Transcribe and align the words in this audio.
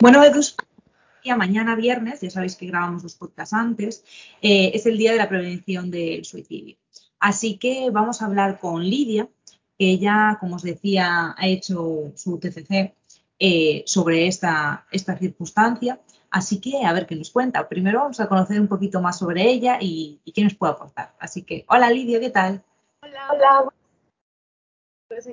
Bueno, 0.00 0.22
Edus, 0.22 0.56
mañana 1.36 1.74
viernes, 1.74 2.20
ya 2.20 2.30
sabéis 2.30 2.56
que 2.56 2.66
grabamos 2.66 3.02
los 3.02 3.16
podcasts 3.16 3.52
antes, 3.52 4.04
eh, 4.40 4.70
es 4.74 4.86
el 4.86 4.96
día 4.96 5.12
de 5.12 5.18
la 5.18 5.28
prevención 5.28 5.90
del 5.90 6.24
suicidio. 6.24 6.76
Así 7.18 7.58
que 7.58 7.90
vamos 7.90 8.22
a 8.22 8.26
hablar 8.26 8.58
con 8.60 8.82
Lidia, 8.82 9.28
que 9.78 9.90
ella, 9.90 10.38
como 10.40 10.56
os 10.56 10.62
decía, 10.62 11.34
ha 11.36 11.46
hecho 11.46 12.12
su 12.14 12.38
TCC 12.38 12.94
eh, 13.38 13.82
sobre 13.86 14.26
esta, 14.26 14.86
esta 14.90 15.16
circunstancia. 15.16 16.00
Así 16.30 16.60
que 16.60 16.84
a 16.84 16.92
ver 16.92 17.06
qué 17.06 17.16
nos 17.16 17.30
cuenta. 17.30 17.68
Primero 17.68 18.00
vamos 18.00 18.20
a 18.20 18.28
conocer 18.28 18.60
un 18.60 18.68
poquito 18.68 19.00
más 19.00 19.18
sobre 19.18 19.48
ella 19.48 19.78
y, 19.80 20.20
y 20.24 20.32
qué 20.32 20.44
nos 20.44 20.54
puede 20.54 20.74
aportar. 20.74 21.14
Así 21.18 21.42
que, 21.42 21.64
hola 21.68 21.90
Lidia, 21.90 22.20
¿qué 22.20 22.30
tal? 22.30 22.62
Hola, 23.02 23.28
hola. 23.32 23.72
Pues. 25.08 25.28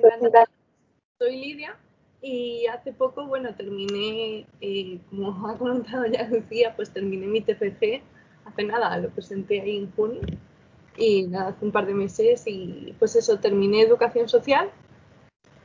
Soy 1.18 1.36
Lidia, 1.36 1.76
y 2.22 2.66
hace 2.66 2.92
poco, 2.92 3.26
bueno, 3.26 3.54
terminé, 3.54 4.46
eh, 4.60 4.98
como 5.10 5.48
ha 5.48 5.56
comentado 5.56 6.06
ya 6.06 6.28
Lucía, 6.28 6.74
pues 6.74 6.90
terminé 6.90 7.26
mi 7.26 7.40
TFG 7.40 8.02
hace 8.46 8.64
nada, 8.64 8.96
lo 8.98 9.10
presenté 9.10 9.60
ahí 9.60 9.76
en 9.76 9.92
junio. 9.92 10.20
Y 10.96 11.24
nada, 11.24 11.48
hace 11.48 11.64
un 11.64 11.72
par 11.72 11.86
de 11.86 11.94
meses 11.94 12.44
y 12.46 12.94
pues 12.98 13.16
eso, 13.16 13.38
terminé 13.38 13.82
educación 13.82 14.28
social. 14.28 14.70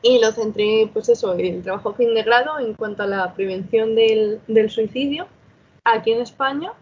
Y 0.02 0.20
lo 0.20 0.32
centré, 0.32 0.90
pues 0.92 1.10
eso, 1.10 1.34
el 1.34 1.62
trabajo 1.62 1.94
fin 1.94 2.14
de 2.14 2.24
grado 2.24 2.60
en 2.60 2.74
cuanto 2.74 3.04
a 3.04 3.08
la 3.08 3.34
prevención 3.34 3.96
del, 3.96 4.42
del 4.48 4.70
suicidio 4.70 5.28
aquí 5.84 6.12
en 6.12 6.22
España. 6.22 6.74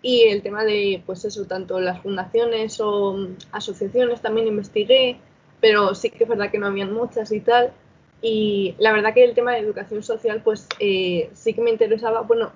Y 0.00 0.22
el 0.28 0.42
tema 0.42 0.64
de, 0.64 1.02
pues 1.04 1.24
eso, 1.24 1.44
tanto 1.44 1.80
las 1.80 2.00
fundaciones 2.00 2.80
o 2.80 3.16
asociaciones 3.50 4.22
también 4.22 4.46
investigué, 4.46 5.18
pero 5.60 5.94
sí 5.94 6.08
que 6.10 6.22
es 6.22 6.28
verdad 6.30 6.52
que 6.52 6.58
no 6.58 6.68
habían 6.68 6.94
muchas 6.94 7.32
y 7.32 7.40
tal. 7.40 7.72
Y 8.20 8.74
la 8.78 8.92
verdad 8.92 9.14
que 9.14 9.24
el 9.24 9.34
tema 9.34 9.52
de 9.52 9.60
educación 9.60 10.02
social, 10.02 10.42
pues 10.42 10.68
eh, 10.80 11.30
sí 11.34 11.54
que 11.54 11.60
me 11.60 11.70
interesaba, 11.70 12.22
bueno, 12.22 12.52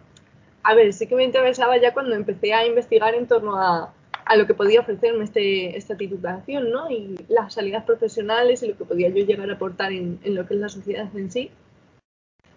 a 0.65 0.75
ver, 0.75 0.93
sí 0.93 1.07
que 1.07 1.15
me 1.15 1.25
interesaba 1.25 1.77
ya 1.77 1.93
cuando 1.93 2.15
empecé 2.15 2.53
a 2.53 2.67
investigar 2.67 3.15
en 3.15 3.27
torno 3.27 3.57
a, 3.57 3.93
a 4.25 4.37
lo 4.37 4.47
que 4.47 4.55
podía 4.55 4.81
ofrecerme 4.81 5.25
este, 5.25 5.77
esta 5.77 5.97
titulación, 5.97 6.71
¿no? 6.71 6.91
Y 6.91 7.17
las 7.29 7.55
salidas 7.55 7.85
profesionales 7.85 8.63
y 8.63 8.69
lo 8.69 8.77
que 8.77 8.85
podía 8.85 9.09
yo 9.09 9.25
llegar 9.25 9.51
a 9.51 9.55
aportar 9.55 9.93
en, 9.93 10.19
en, 10.25 10.35
lo 10.35 10.47
que 10.47 10.55
es 10.55 10.61
la 10.61 10.69
sociedad 10.69 11.09
en 11.17 11.31
sí. 11.31 11.51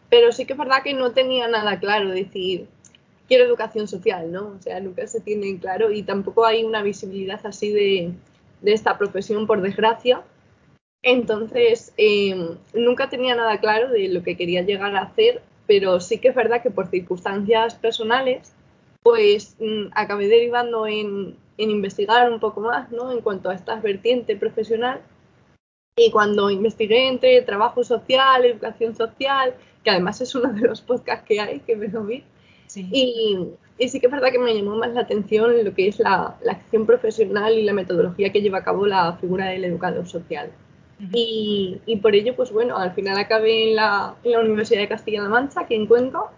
Pero 0.10 0.32
sí 0.32 0.46
que 0.46 0.54
es 0.54 0.60
verdad 0.60 0.84
que 0.84 0.94
no 0.94 1.12
tenía 1.12 1.48
nada 1.48 1.80
claro, 1.80 2.10
decir, 2.10 2.68
quiero 3.28 3.46
educación 3.46 3.88
social, 3.88 4.32
¿no? 4.32 4.56
O 4.58 4.62
sea, 4.62 4.80
nunca 4.80 5.06
se 5.08 5.20
tiene 5.20 5.58
claro 5.60 5.92
y 5.92 6.04
tampoco 6.04 6.46
hay 6.46 6.64
una 6.64 6.84
visibilidad 6.84 7.40
así 7.46 7.72
de, 7.72 8.14
de 8.62 8.74
esta 8.74 8.98
profesión, 8.98 9.48
por 9.48 9.62
desgracia. 9.62 10.24
Entonces, 11.04 11.94
eh, 11.98 12.58
nunca 12.74 13.10
tenía 13.10 13.36
nada 13.36 13.60
claro 13.60 13.90
de 13.90 14.08
lo 14.08 14.24
que 14.24 14.36
quería 14.36 14.64
llegar 14.64 14.96
a 14.96 15.04
hacer, 15.04 15.42
pero 15.68 16.00
sí 16.00 16.20
que 16.20 16.30
es 16.30 16.36
verdad 16.36 16.62
que 16.62 16.72
por 16.72 16.88
circunstancias 16.88 17.76
personales, 17.76 18.54
pues 19.04 19.56
mm, 19.60 19.88
acabé 19.94 20.28
derivando 20.28 20.88
en, 20.88 21.36
en, 21.58 21.70
investigar 21.70 22.32
un 22.32 22.40
poco 22.40 22.62
más, 22.62 22.92
¿no? 22.92 23.12
En 23.12 23.22
cuanto 23.22 23.50
a 23.50 23.56
esta 23.56 23.76
vertiente 23.76 24.36
profesional. 24.36 25.02
Y 25.98 26.12
cuando 26.12 26.50
investigué 26.50 27.08
entre 27.08 27.42
trabajo 27.44 27.84
social, 27.84 28.44
educación 28.44 28.96
social, 28.96 29.54
que 29.84 29.92
además 29.92 30.20
es 30.22 30.34
uno 30.36 30.52
de 30.52 30.68
los 30.68 30.82
podcasts 30.82 31.26
que 31.26 31.40
hay, 31.40 31.60
que 31.60 31.76
me 31.76 31.88
lo 31.88 32.04
vi, 32.04 32.24
sí. 32.68 32.90
Y, 32.92 33.48
y, 33.78 33.90
sí 33.90 34.00
que 34.00 34.08
es 34.08 34.12
verdad 34.12 34.32
que 34.32 34.40
me 34.40 34.54
llamó 34.54 34.76
más 34.76 34.92
la 34.94 35.02
atención 35.02 35.64
lo 35.64 35.74
que 35.74 35.88
es 35.88 36.00
la, 36.00 36.36
la 36.42 36.54
acción 36.54 36.86
profesional 36.86 37.54
y 37.54 37.64
la 37.64 37.74
metodología 37.74 38.32
que 38.32 38.42
lleva 38.42 38.58
a 38.58 38.64
cabo 38.64 38.86
la 38.88 39.14
figura 39.18 39.46
del 39.46 39.66
educador 39.66 40.08
social. 40.08 40.52
Y, 41.14 41.82
y, 41.86 41.98
por 41.98 42.16
ello, 42.16 42.36
pues 42.36 42.52
bueno, 42.52 42.78
al 42.78 42.94
final 42.94 43.18
acabé 43.18 43.70
en 43.70 43.76
la, 43.76 44.16
en 44.24 44.32
la 44.32 44.40
Universidad 44.40 44.80
de 44.80 44.88
Castilla-La 44.88 45.28
Mancha, 45.28 45.62
aquí 45.62 45.76
en 45.76 45.88
Cuenca, 45.88 46.32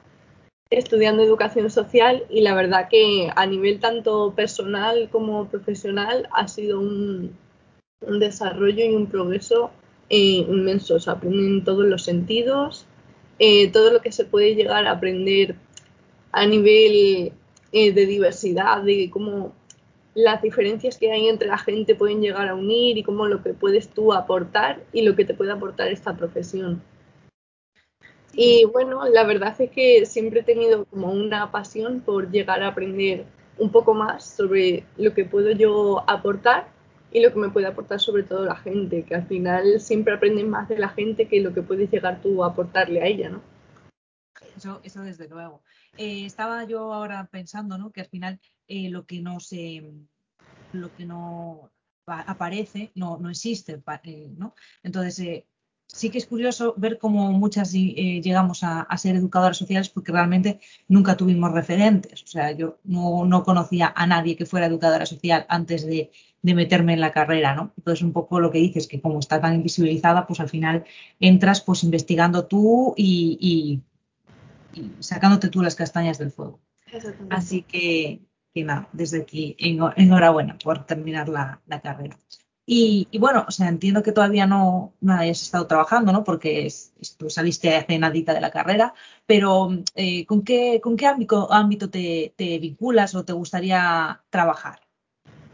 estudiando 0.69 1.23
educación 1.23 1.69
social 1.69 2.23
y 2.29 2.41
la 2.41 2.55
verdad 2.55 2.87
que 2.89 3.29
a 3.35 3.45
nivel 3.45 3.79
tanto 3.79 4.33
personal 4.35 5.09
como 5.11 5.47
profesional 5.47 6.27
ha 6.33 6.47
sido 6.47 6.79
un, 6.79 7.35
un 8.01 8.19
desarrollo 8.19 8.85
y 8.85 8.95
un 8.95 9.07
progreso 9.07 9.71
eh, 10.09 10.45
inmenso. 10.47 10.99
Se 10.99 11.09
aprende 11.09 11.45
en 11.45 11.63
todos 11.63 11.85
los 11.85 12.03
sentidos, 12.03 12.85
eh, 13.39 13.71
todo 13.71 13.91
lo 13.91 14.01
que 14.01 14.11
se 14.11 14.25
puede 14.25 14.55
llegar 14.55 14.87
a 14.87 14.91
aprender 14.91 15.55
a 16.31 16.45
nivel 16.45 17.33
eh, 17.71 17.91
de 17.91 18.05
diversidad, 18.05 18.81
de 18.81 19.09
cómo 19.09 19.53
las 20.17 20.41
diferencias 20.41 20.97
que 20.97 21.11
hay 21.11 21.27
entre 21.27 21.47
la 21.47 21.59
gente 21.59 21.93
pueden 21.93 22.21
llegar 22.21 22.47
a 22.49 22.55
unir 22.55 22.97
y 22.97 23.03
cómo 23.03 23.27
lo 23.27 23.43
que 23.43 23.53
puedes 23.53 23.87
tú 23.89 24.13
aportar 24.13 24.81
y 24.91 25.03
lo 25.03 25.15
que 25.15 25.25
te 25.25 25.35
puede 25.35 25.51
aportar 25.51 25.89
esta 25.89 26.17
profesión. 26.17 26.81
Y 28.33 28.65
bueno, 28.65 29.07
la 29.07 29.23
verdad 29.25 29.55
es 29.59 29.69
que 29.69 30.07
siempre 30.07 30.39
he 30.39 30.43
tenido 30.43 30.85
como 30.85 31.11
una 31.11 31.51
pasión 31.51 32.01
por 32.01 32.31
llegar 32.31 32.63
a 32.63 32.69
aprender 32.69 33.25
un 33.59 33.71
poco 33.71 33.93
más 33.93 34.25
sobre 34.25 34.85
lo 34.97 35.13
que 35.13 35.23
puedo 35.23 35.51
yo 35.51 36.03
aportar 36.09 36.67
y 37.11 37.21
lo 37.21 37.31
que 37.31 37.37
me 37.37 37.49
puede 37.49 37.67
aportar 37.67 37.99
sobre 37.99 38.23
todo 38.23 38.43
la 38.43 38.55
gente, 38.55 39.03
que 39.03 39.13
al 39.13 39.27
final 39.27 39.79
siempre 39.79 40.15
aprendes 40.15 40.47
más 40.47 40.67
de 40.67 40.79
la 40.79 40.89
gente 40.89 41.27
que 41.27 41.41
lo 41.41 41.53
que 41.53 41.61
puedes 41.61 41.91
llegar 41.91 42.23
tú 42.23 42.43
a 42.43 42.47
aportarle 42.47 43.03
a 43.03 43.05
ella, 43.05 43.29
¿no? 43.29 43.41
Eso, 44.55 45.01
desde 45.01 45.27
luego. 45.27 45.63
Eh, 45.97 46.25
estaba 46.25 46.63
yo 46.65 46.93
ahora 46.93 47.27
pensando, 47.31 47.77
¿no? 47.77 47.91
Que 47.91 48.01
al 48.01 48.07
final 48.07 48.39
eh, 48.67 48.89
lo 48.89 49.05
que 49.05 49.21
no 49.21 49.39
se, 49.39 49.83
lo 50.73 50.93
que 50.95 51.05
no 51.05 51.71
aparece 52.05 52.91
no, 52.95 53.17
no 53.17 53.29
existe, 53.29 53.81
eh, 54.03 54.33
¿no? 54.37 54.55
Entonces, 54.83 55.43
sí 55.87 56.09
que 56.09 56.17
es 56.17 56.25
curioso 56.25 56.73
ver 56.77 56.97
cómo 56.97 57.31
muchas 57.31 57.71
llegamos 57.71 58.63
a, 58.63 58.87
ser 58.97 59.15
educadoras 59.15 59.57
sociales 59.57 59.89
porque 59.89 60.11
realmente 60.11 60.59
nunca 60.87 61.17
tuvimos 61.17 61.51
referentes. 61.51 62.23
O 62.23 62.27
sea, 62.27 62.51
yo 62.51 62.79
no, 62.83 63.25
no 63.25 63.43
conocía 63.43 63.93
a 63.95 64.07
nadie 64.07 64.35
que 64.35 64.45
fuera 64.45 64.67
educadora 64.67 65.05
social 65.05 65.45
antes 65.49 65.85
de, 65.85 66.11
meterme 66.43 66.93
en 66.93 67.01
la 67.01 67.11
carrera, 67.11 67.55
¿no? 67.55 67.73
Entonces, 67.77 68.03
un 68.03 68.13
poco 68.13 68.39
lo 68.39 68.51
que 68.51 68.59
dices, 68.59 68.87
que 68.87 69.01
como 69.01 69.19
está 69.19 69.41
tan 69.41 69.55
invisibilizada, 69.55 70.25
pues 70.27 70.39
al 70.39 70.47
final 70.47 70.85
entras 71.19 71.59
pues 71.59 71.83
investigando 71.83 72.45
tú 72.45 72.93
y 72.95 73.81
sacándote 74.99 75.49
tú 75.49 75.61
las 75.61 75.75
castañas 75.75 76.17
del 76.17 76.31
fuego. 76.31 76.59
Así 77.29 77.63
que, 77.63 78.21
que 78.53 78.63
nada, 78.63 78.87
desde 78.93 79.21
aquí 79.21 79.55
enhorabuena 79.59 80.57
por 80.63 80.85
terminar 80.85 81.29
la, 81.29 81.61
la 81.65 81.81
carrera. 81.81 82.17
Y, 82.69 83.07
y, 83.11 83.17
bueno, 83.17 83.45
o 83.47 83.51
sea, 83.51 83.69
entiendo 83.69 84.03
que 84.03 84.11
todavía 84.11 84.45
no, 84.45 84.93
no 84.99 85.13
hayas 85.13 85.41
estado 85.41 85.67
trabajando, 85.67 86.11
¿no? 86.11 86.25
Porque 86.25 86.65
es, 86.65 86.93
es, 86.99 87.15
tú 87.15 87.29
saliste 87.29 87.73
hace 87.73 87.97
nadita 87.97 88.33
de 88.33 88.41
la 88.41 88.51
carrera, 88.51 88.93
pero 89.25 89.69
eh, 89.95 90.25
¿con 90.25 90.43
qué, 90.43 90.81
con 90.81 90.97
qué 90.97 91.05
ámbito, 91.05 91.49
ámbito 91.49 91.89
te, 91.89 92.33
te, 92.35 92.59
vinculas 92.59 93.15
o 93.15 93.23
te 93.23 93.31
gustaría 93.31 94.21
trabajar? 94.29 94.81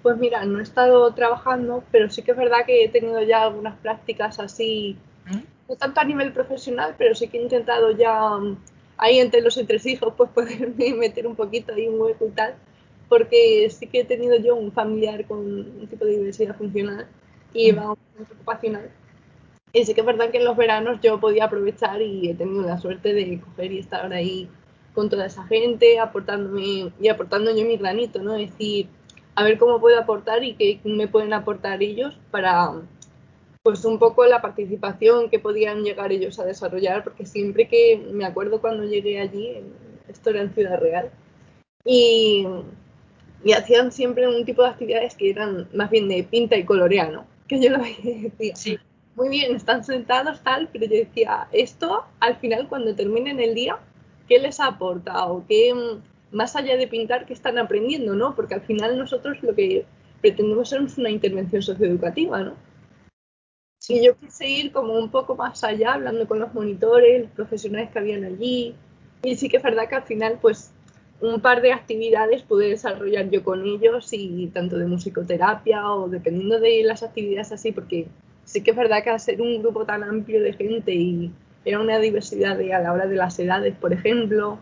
Pues 0.02 0.18
mira, 0.18 0.44
no 0.46 0.60
he 0.60 0.64
estado 0.64 1.14
trabajando, 1.14 1.84
pero 1.92 2.10
sí 2.10 2.24
que 2.24 2.32
es 2.32 2.38
verdad 2.38 2.66
que 2.66 2.86
he 2.86 2.90
tenido 2.90 3.22
ya 3.22 3.44
algunas 3.44 3.78
prácticas 3.78 4.40
así, 4.40 4.98
¿Mm? 5.28 5.70
no 5.70 5.76
tanto 5.76 6.02
a 6.02 6.06
nivel 6.06 6.34
profesional, 6.34 6.96
pero 6.98 7.14
sí 7.14 7.28
que 7.28 7.38
he 7.38 7.44
intentado 7.44 7.92
ya 7.92 8.40
ahí 9.04 9.20
entre 9.20 9.42
los 9.42 9.58
entresijos, 9.58 10.14
pues 10.16 10.30
poderme 10.32 10.94
meter 10.98 11.28
un 11.28 11.36
poquito 11.36 11.74
ahí 11.74 11.88
un 11.88 12.00
hueco 12.00 12.26
y 12.26 12.32
tal 12.32 12.56
porque 13.14 13.70
sí 13.70 13.86
que 13.86 14.00
he 14.00 14.06
tenido 14.06 14.36
yo 14.38 14.56
un 14.56 14.72
familiar 14.72 15.26
con 15.28 15.38
un 15.38 15.88
tipo 15.88 16.04
de 16.04 16.14
diversidad 16.14 16.56
funcional 16.58 17.08
y 17.54 17.68
iba 17.68 17.92
un 17.92 17.98
centro 18.18 18.34
ocupacional. 18.34 18.90
Y 19.72 19.86
sí 19.86 19.94
que 19.94 20.02
es 20.02 20.08
verdad 20.08 20.32
que 20.32 20.40
en 20.40 20.46
los 20.46 20.58
veranos 20.58 21.00
yo 21.00 21.20
podía 21.20 21.46
aprovechar 21.46 22.02
y 22.02 22.30
he 22.30 22.34
tenido 22.34 22.64
la 22.64 22.80
suerte 22.80 23.14
de 23.14 23.40
coger 23.40 23.72
y 23.72 23.78
estar 23.78 24.12
ahí 24.12 24.50
con 24.96 25.12
toda 25.12 25.28
esa 25.28 25.44
gente, 25.46 26.00
aportándome 26.00 26.92
y 27.00 27.08
aportando 27.08 27.56
yo 27.56 27.64
mi 27.66 27.78
granito, 27.78 28.20
¿no? 28.24 28.36
Es 28.36 28.50
decir, 28.50 28.88
a 29.36 29.44
ver 29.44 29.60
cómo 29.60 29.80
puedo 29.80 30.00
aportar 30.00 30.44
y 30.44 30.56
qué 30.56 30.80
me 30.84 31.08
pueden 31.08 31.34
aportar 31.34 31.84
ellos 31.84 32.18
para, 32.32 32.74
pues 33.64 33.86
un 33.86 33.98
poco 33.98 34.26
la 34.26 34.42
participación 34.42 35.30
que 35.30 35.40
podían 35.40 35.84
llegar 35.84 36.12
ellos 36.12 36.40
a 36.40 36.46
desarrollar, 36.46 37.04
porque 37.04 37.26
siempre 37.26 37.68
que 37.68 37.98
me 38.12 38.26
acuerdo 38.26 38.62
cuando 38.62 38.84
llegué 38.84 39.20
allí, 39.20 39.58
esto 40.08 40.30
era 40.30 40.42
en 40.42 40.54
Ciudad 40.54 40.80
Real, 40.80 41.10
y 41.86 42.46
y 43.44 43.52
hacían 43.54 43.92
siempre 43.92 44.28
un 44.28 44.46
tipo 44.46 44.64
de 44.64 44.70
actividades 44.70 45.16
que 45.16 45.30
eran 45.30 45.68
más 45.74 45.90
bien 45.90 46.08
de 46.08 46.24
pinta 46.24 46.56
y 46.56 46.64
colorea, 46.64 47.10
¿no? 47.10 47.26
Que 47.48 47.62
yo 47.62 47.70
lo 47.70 47.80
decía. 48.38 48.56
Sí. 48.56 48.80
Muy 49.16 49.30
bien, 49.30 49.56
están 49.56 49.84
sentados 49.84 50.42
tal, 50.42 50.70
pero 50.72 50.86
yo 50.86 50.96
decía, 50.96 51.48
esto 51.52 52.04
al 52.20 52.38
final 52.38 52.68
cuando 52.68 52.96
terminen 52.96 53.40
el 53.40 53.54
día, 53.54 53.78
¿qué 54.28 54.40
les 54.40 54.60
aporta? 54.60 55.26
O 55.28 55.46
qué, 55.48 55.74
mm, 55.74 56.36
más 56.36 56.56
allá 56.56 56.78
de 56.78 56.88
pintar, 56.88 57.26
¿qué 57.26 57.34
están 57.34 57.60
aprendiendo, 57.60 58.16
no? 58.16 58.36
Porque 58.36 58.56
al 58.56 58.62
final 58.62 58.98
nosotros 58.98 59.44
lo 59.44 59.54
que 59.54 59.86
pretendemos 60.22 60.72
es 60.74 60.98
una 60.98 61.12
intervención 61.12 61.62
socioeducativa, 61.62 62.42
¿no? 62.42 62.54
Sí. 63.84 64.02
Yo 64.02 64.16
quise 64.16 64.48
ir 64.48 64.72
como 64.72 64.94
un 64.94 65.10
poco 65.10 65.36
más 65.36 65.62
allá, 65.66 65.96
hablando 65.96 66.26
con 66.26 66.40
los 66.40 66.54
monitores, 66.54 67.24
los 67.24 67.32
profesionales 67.32 67.90
que 67.92 68.00
habían 68.00 68.24
allí. 68.24 68.76
Y 69.24 69.36
sí 69.36 69.50
que 69.50 69.58
es 69.58 69.64
verdad 69.64 69.90
que 69.90 69.96
al 69.96 70.04
final, 70.04 70.40
pues 70.42 70.72
un 71.20 71.42
par 71.42 71.62
de 71.62 71.74
actividades 71.74 72.44
pude 72.44 72.70
desarrollar 72.70 73.30
yo 73.30 73.44
con 73.44 73.66
ellos 73.66 74.08
y 74.14 74.48
tanto 74.54 74.78
de 74.78 74.86
musicoterapia 74.86 75.92
o 75.92 76.08
dependiendo 76.08 76.62
de 76.62 76.82
las 76.86 77.04
actividades 77.04 77.52
así, 77.52 77.74
porque 77.74 78.08
sí 78.46 78.64
que 78.64 78.72
es 78.72 78.78
verdad 78.78 79.04
que 79.04 79.10
al 79.10 79.20
ser 79.20 79.42
un 79.42 79.62
grupo 79.62 79.84
tan 79.86 80.02
amplio 80.04 80.42
de 80.42 80.54
gente 80.54 80.94
y, 80.94 81.34
era 81.66 81.80
una 81.80 82.00
diversidad 82.00 82.58
de, 82.58 82.74
a 82.74 82.80
la 82.80 82.94
hora 82.94 83.06
de 83.06 83.16
las 83.16 83.38
edades, 83.40 83.76
por 83.76 83.92
ejemplo, 83.92 84.60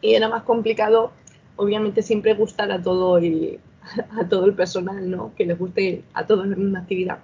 y 0.00 0.14
era 0.14 0.28
más 0.28 0.44
complicado, 0.44 1.12
obviamente, 1.56 2.00
siempre 2.02 2.32
gustar 2.32 2.72
a 2.72 2.80
todo 2.80 3.18
el, 3.18 3.60
a 4.18 4.26
todo 4.26 4.46
el 4.46 4.54
personal, 4.54 5.10
¿no? 5.10 5.34
Que 5.36 5.44
les 5.44 5.58
guste 5.58 6.02
a 6.14 6.26
todos 6.26 6.46
la 6.46 6.56
misma 6.56 6.78
actividad. 6.80 7.18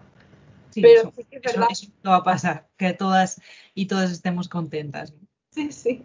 Sí, 0.78 0.82
Pero 0.82 1.12
sí 1.14 1.24
que 1.24 1.36
es 1.36 1.42
verdad. 1.42 1.68
Eso, 1.70 1.86
va 2.06 2.16
a 2.16 2.22
pasar, 2.22 2.68
que 2.76 2.92
todas 2.92 3.40
y 3.74 3.86
todas 3.86 4.12
estemos 4.12 4.48
contentas. 4.48 5.12
Sí, 5.50 5.72
sí. 5.72 6.02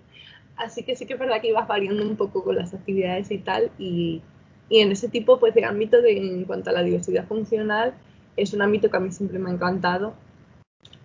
Así 0.55 0.83
que 0.83 0.95
sí 0.95 1.05
que 1.05 1.13
es 1.13 1.19
verdad 1.19 1.41
que 1.41 1.49
ibas 1.49 1.67
variando 1.67 2.03
un 2.03 2.15
poco 2.15 2.43
con 2.43 2.55
las 2.55 2.73
actividades 2.73 3.29
y 3.31 3.37
tal, 3.39 3.71
y, 3.77 4.21
y 4.69 4.79
en 4.79 4.91
ese 4.91 5.09
tipo 5.09 5.39
pues, 5.39 5.53
de 5.53 5.65
ámbito 5.65 6.01
de, 6.01 6.17
en 6.17 6.45
cuanto 6.45 6.69
a 6.69 6.73
la 6.73 6.83
diversidad 6.83 7.27
funcional, 7.27 7.93
es 8.35 8.53
un 8.53 8.61
ámbito 8.61 8.89
que 8.89 8.97
a 8.97 8.99
mí 8.99 9.11
siempre 9.11 9.39
me 9.39 9.49
ha 9.49 9.53
encantado. 9.53 10.13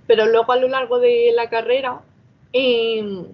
Pero 0.06 0.26
luego 0.26 0.52
a 0.52 0.56
lo 0.56 0.68
largo 0.68 0.98
de 0.98 1.32
la 1.34 1.50
carrera 1.50 2.00
em, 2.52 3.26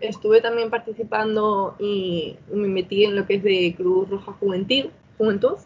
estuve 0.00 0.40
también 0.40 0.70
participando 0.70 1.76
y 1.78 2.36
me 2.52 2.66
metí 2.66 3.04
en 3.04 3.14
lo 3.14 3.26
que 3.26 3.36
es 3.36 3.42
de 3.44 3.74
Cruz 3.76 4.08
Roja 4.08 4.32
Juventud, 4.32 4.86
Juventud 5.16 5.58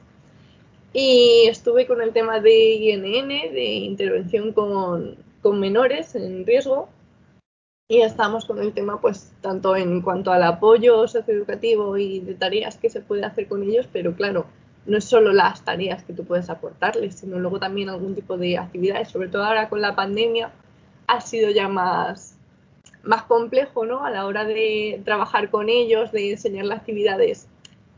y 0.92 1.46
estuve 1.48 1.86
con 1.86 2.02
el 2.02 2.12
tema 2.12 2.40
de 2.40 2.74
INN, 2.74 3.28
de 3.28 3.64
intervención 3.64 4.52
con, 4.52 5.16
con 5.40 5.58
menores 5.58 6.14
en 6.14 6.46
riesgo 6.46 6.88
y 7.88 8.00
estamos 8.00 8.46
con 8.46 8.58
el 8.58 8.72
tema, 8.72 9.00
pues, 9.00 9.32
tanto 9.40 9.76
en 9.76 10.00
cuanto 10.00 10.32
al 10.32 10.42
apoyo 10.42 11.06
socioeducativo 11.08 11.98
y 11.98 12.20
de 12.20 12.34
tareas 12.34 12.78
que 12.78 12.88
se 12.88 13.00
puede 13.00 13.24
hacer 13.24 13.48
con 13.48 13.62
ellos, 13.62 13.86
pero 13.92 14.14
claro, 14.14 14.46
no 14.86 14.98
es 14.98 15.04
solo 15.04 15.32
las 15.32 15.64
tareas 15.64 16.02
que 16.02 16.12
tú 16.12 16.24
puedes 16.24 16.48
aportarles, 16.48 17.16
sino 17.16 17.38
luego 17.38 17.58
también 17.58 17.88
algún 17.88 18.14
tipo 18.14 18.38
de 18.38 18.58
actividades, 18.58 19.08
sobre 19.08 19.28
todo 19.28 19.44
ahora 19.44 19.68
con 19.68 19.80
la 19.80 19.94
pandemia, 19.94 20.52
ha 21.06 21.20
sido 21.20 21.50
ya 21.50 21.68
más, 21.68 22.38
más 23.02 23.24
complejo, 23.24 23.84
¿no? 23.84 24.04
A 24.04 24.10
la 24.10 24.26
hora 24.26 24.44
de 24.44 25.02
trabajar 25.04 25.50
con 25.50 25.68
ellos, 25.68 26.12
de 26.12 26.32
enseñar 26.32 26.64
las 26.64 26.80
actividades 26.80 27.48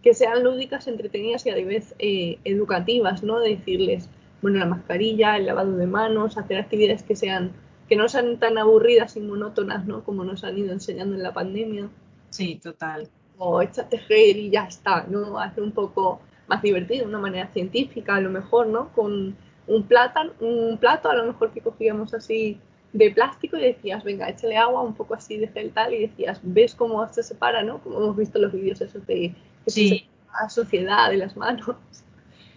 que 0.04 0.12
sean 0.12 0.44
lúdicas, 0.44 0.86
entretenidas 0.86 1.46
y 1.46 1.50
a 1.50 1.56
la 1.56 1.64
vez 1.64 1.94
eh, 1.98 2.38
educativas, 2.44 3.22
¿no? 3.22 3.40
De 3.40 3.56
decirles, 3.56 4.10
bueno, 4.42 4.58
la 4.58 4.66
mascarilla, 4.66 5.38
el 5.38 5.46
lavado 5.46 5.74
de 5.76 5.86
manos, 5.86 6.36
hacer 6.36 6.58
actividades 6.58 7.02
que 7.02 7.16
sean 7.16 7.52
que 7.88 7.96
no 7.96 8.08
sean 8.08 8.38
tan 8.38 8.56
aburridas 8.58 9.16
y 9.16 9.20
monótonas, 9.20 9.86
¿no? 9.86 10.04
Como 10.04 10.24
nos 10.24 10.44
han 10.44 10.58
ido 10.58 10.72
enseñando 10.72 11.14
en 11.14 11.22
la 11.22 11.32
pandemia. 11.32 11.88
Sí, 12.30 12.60
total. 12.62 13.08
O 13.38 13.60
échate 13.62 13.98
gel 13.98 14.36
y 14.36 14.50
ya 14.50 14.64
está, 14.64 15.06
¿no? 15.08 15.38
Hace 15.38 15.60
un 15.60 15.72
poco 15.72 16.20
más 16.46 16.62
divertido, 16.62 17.06
una 17.06 17.18
manera 17.18 17.48
científica 17.48 18.16
a 18.16 18.20
lo 18.20 18.30
mejor, 18.30 18.66
¿no? 18.66 18.90
Con 18.92 19.36
un, 19.66 19.82
plátano, 19.84 20.32
un 20.40 20.78
plato 20.78 21.10
a 21.10 21.14
lo 21.14 21.24
mejor 21.24 21.50
que 21.52 21.60
cogíamos 21.60 22.12
así 22.14 22.58
de 22.92 23.10
plástico 23.10 23.56
y 23.56 23.62
decías, 23.62 24.04
venga, 24.04 24.28
échale 24.28 24.56
agua, 24.56 24.82
un 24.82 24.94
poco 24.94 25.14
así 25.14 25.36
de 25.36 25.48
gel 25.48 25.72
tal, 25.72 25.92
y 25.94 26.06
decías, 26.06 26.40
ves 26.42 26.74
cómo 26.74 27.06
se 27.12 27.22
separa, 27.22 27.62
¿no? 27.62 27.78
Como 27.78 27.98
hemos 27.98 28.16
visto 28.16 28.38
los 28.38 28.52
vídeos 28.52 28.80
esos 28.80 29.06
de 29.06 29.34
que 29.64 29.70
sí. 29.70 30.08
la 30.32 30.48
sociedad 30.48 31.10
de 31.10 31.16
las 31.16 31.36
manos. 31.36 31.76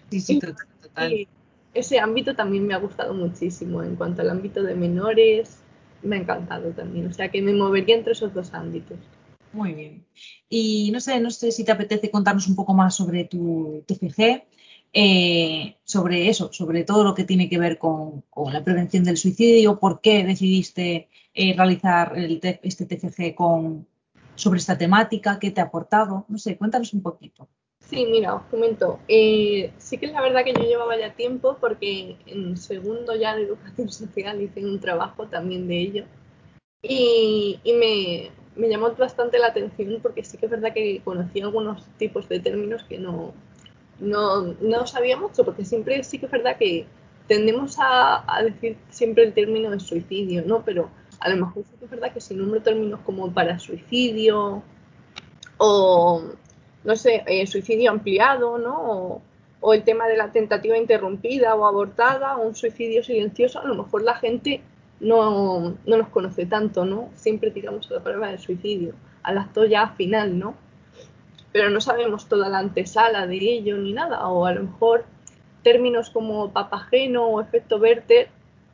Sí, 0.09 0.19
sí, 0.21 0.39
total. 0.39 1.27
ese 1.73 1.99
ámbito 1.99 2.35
también 2.35 2.65
me 2.65 2.73
ha 2.73 2.77
gustado 2.77 3.13
muchísimo. 3.13 3.83
En 3.83 3.95
cuanto 3.95 4.21
al 4.21 4.29
ámbito 4.29 4.63
de 4.63 4.75
menores, 4.75 5.59
me 6.01 6.15
ha 6.15 6.19
encantado 6.19 6.71
también. 6.71 7.07
O 7.07 7.13
sea 7.13 7.29
que 7.29 7.41
me 7.41 7.53
movería 7.53 7.95
entre 7.95 8.13
esos 8.13 8.33
dos 8.33 8.53
ámbitos. 8.53 8.97
Muy 9.53 9.73
bien. 9.73 10.05
Y 10.49 10.91
no 10.91 10.99
sé, 10.99 11.19
no 11.19 11.31
sé 11.31 11.51
si 11.51 11.63
te 11.63 11.71
apetece 11.71 12.11
contarnos 12.11 12.47
un 12.47 12.55
poco 12.55 12.73
más 12.73 12.95
sobre 12.95 13.25
tu 13.25 13.83
TFG, 13.87 14.43
eh, 14.93 15.75
sobre 15.83 16.29
eso, 16.29 16.51
sobre 16.53 16.83
todo 16.83 17.03
lo 17.03 17.13
que 17.13 17.23
tiene 17.23 17.49
que 17.49 17.57
ver 17.57 17.77
con, 17.77 18.23
la 18.51 18.63
prevención 18.63 19.03
del 19.03 19.17
suicidio, 19.17 19.79
por 19.79 20.01
qué 20.01 20.23
decidiste 20.23 21.09
eh, 21.33 21.53
realizar 21.55 22.13
este 22.17 22.85
TFG 22.85 23.35
con, 23.35 23.87
sobre 24.37 24.59
esta 24.59 24.77
temática, 24.77 25.39
qué 25.39 25.51
te 25.51 25.59
ha 25.61 25.65
aportado, 25.65 26.25
no 26.29 26.37
sé, 26.37 26.57
cuéntanos 26.57 26.93
un 26.93 27.01
poquito. 27.01 27.49
Sí, 27.79 28.05
mira, 28.05 28.35
os 28.35 28.43
comento. 28.43 28.99
Eh, 29.07 29.71
sí 29.77 29.97
que 29.97 30.07
es 30.07 30.11
la 30.11 30.21
verdad 30.21 30.43
que 30.43 30.53
yo 30.53 30.61
llevaba 30.61 30.97
ya 30.97 31.13
tiempo 31.13 31.57
porque 31.59 32.17
en 32.25 32.57
segundo 32.57 33.15
ya 33.15 33.35
de 33.35 33.43
educación 33.43 33.89
social 33.91 34.41
hice 34.41 34.63
un 34.63 34.79
trabajo 34.79 35.27
también 35.27 35.67
de 35.67 35.79
ello 35.79 36.05
y, 36.81 37.59
me, 37.65 38.29
me 38.55 38.69
llamó 38.69 38.91
bastante 38.91 39.39
la 39.39 39.47
atención 39.47 39.99
porque 40.01 40.23
sí 40.23 40.37
que 40.37 40.45
es 40.45 40.51
verdad 40.51 40.73
que 40.73 41.01
conocí 41.03 41.41
algunos 41.41 41.85
tipos 41.97 42.29
de 42.29 42.39
términos 42.39 42.83
que 42.83 42.97
no, 42.99 43.33
no, 43.99 44.53
no 44.61 44.87
sabía 44.87 45.17
mucho, 45.17 45.43
porque 45.43 45.65
siempre 45.65 46.03
sí 46.03 46.19
que 46.19 46.27
es 46.27 46.31
verdad 46.31 46.57
que 46.57 46.85
tendemos 47.27 47.77
a, 47.79 48.23
a, 48.27 48.43
decir 48.43 48.77
siempre 48.89 49.23
el 49.23 49.33
término 49.33 49.69
de 49.71 49.79
suicidio, 49.79 50.43
¿no? 50.45 50.63
Pero 50.63 50.89
a 51.19 51.29
lo 51.29 51.45
mejor 51.45 51.63
sí 51.63 51.77
que 51.79 51.85
es 51.85 51.91
verdad 51.91 52.13
que 52.13 52.21
si 52.21 52.35
nombro 52.35 52.61
términos 52.61 52.99
como 53.05 53.31
para 53.33 53.59
suicidio 53.59 54.63
o, 55.57 56.23
no 56.83 56.95
sé, 56.95 57.23
eh, 57.25 57.47
suicidio 57.47 57.91
ampliado, 57.91 58.57
¿no? 58.57 59.21
O, 59.61 59.73
el 59.73 59.83
tema 59.83 60.07
de 60.07 60.15
la 60.15 60.31
tentativa 60.31 60.77
interrumpida 60.77 61.55
o 61.55 61.65
abortada, 61.65 62.37
o 62.37 62.47
un 62.47 62.55
suicidio 62.55 63.03
silencioso, 63.03 63.59
a 63.59 63.65
lo 63.65 63.75
mejor 63.75 64.03
la 64.03 64.15
gente 64.15 64.61
no, 65.01 65.75
no 65.85 65.97
nos 65.97 66.07
conoce 66.09 66.45
tanto, 66.45 66.85
¿no? 66.85 67.09
Siempre 67.15 67.51
tiramos 67.51 67.89
la 67.89 67.99
palabra 68.01 68.31
de 68.31 68.37
suicidio, 68.37 68.93
al 69.23 69.39
acto 69.39 69.65
ya 69.65 69.89
final, 69.89 70.39
¿no? 70.39 70.55
Pero 71.51 71.69
no 71.69 71.81
sabemos 71.81 72.27
toda 72.29 72.47
la 72.49 72.59
antesala 72.59 73.27
de 73.27 73.35
ello 73.35 73.77
ni 73.77 73.91
nada, 73.91 74.27
o 74.29 74.45
a 74.45 74.53
lo 74.53 74.63
mejor 74.63 75.05
términos 75.63 76.11
como 76.11 76.53
papageno 76.53 77.25
o 77.25 77.41
efecto 77.41 77.77
Werther, 77.77 78.29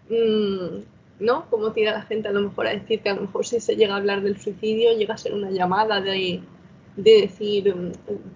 mmm, 0.10 0.93
¿no? 1.20 1.50
Como 1.50 1.72
tira 1.72 1.92
la 1.92 2.02
gente 2.04 2.28
a 2.28 2.32
lo 2.32 2.42
mejor 2.42 2.68
a 2.68 2.72
decir 2.72 3.02
que 3.02 3.10
a 3.10 3.16
lo 3.16 3.22
mejor 3.22 3.46
si 3.46 3.60
se 3.60 3.76
llega 3.76 3.94
a 3.94 3.98
hablar 3.98 4.22
del 4.22 4.40
suicidio 4.40 4.98
llega 4.98 5.14
a 5.14 5.18
ser 5.18 5.34
una 5.34 5.52
llamada 5.52 6.02
de, 6.02 6.42
de 6.96 7.22
decir, 7.22 7.74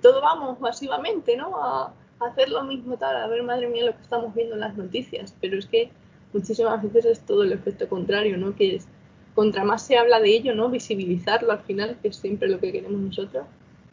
todo 0.01 0.21
vamos 0.21 0.59
masivamente, 0.59 1.35
¿no? 1.37 1.57
A, 1.57 1.93
a 2.19 2.25
hacer 2.25 2.49
lo 2.49 2.63
mismo 2.63 2.97
tal, 2.97 3.15
a 3.15 3.27
ver, 3.27 3.43
madre 3.43 3.67
mía, 3.67 3.85
lo 3.85 3.95
que 3.95 4.01
estamos 4.01 4.33
viendo 4.33 4.55
en 4.55 4.61
las 4.61 4.75
noticias, 4.75 5.35
pero 5.41 5.57
es 5.57 5.65
que 5.65 5.89
muchísimas 6.33 6.81
veces 6.81 7.05
es 7.05 7.19
todo 7.21 7.43
el 7.43 7.51
efecto 7.51 7.87
contrario, 7.87 8.37
¿no? 8.37 8.55
Que 8.55 8.75
es, 8.75 8.87
contra 9.35 9.63
más 9.63 9.85
se 9.85 9.97
habla 9.97 10.19
de 10.19 10.29
ello, 10.29 10.55
¿no? 10.55 10.69
Visibilizarlo 10.69 11.51
al 11.51 11.59
final, 11.59 11.97
que 12.01 12.07
es 12.07 12.15
siempre 12.15 12.49
lo 12.49 12.59
que 12.59 12.71
queremos 12.71 12.99
nosotros. 12.99 13.45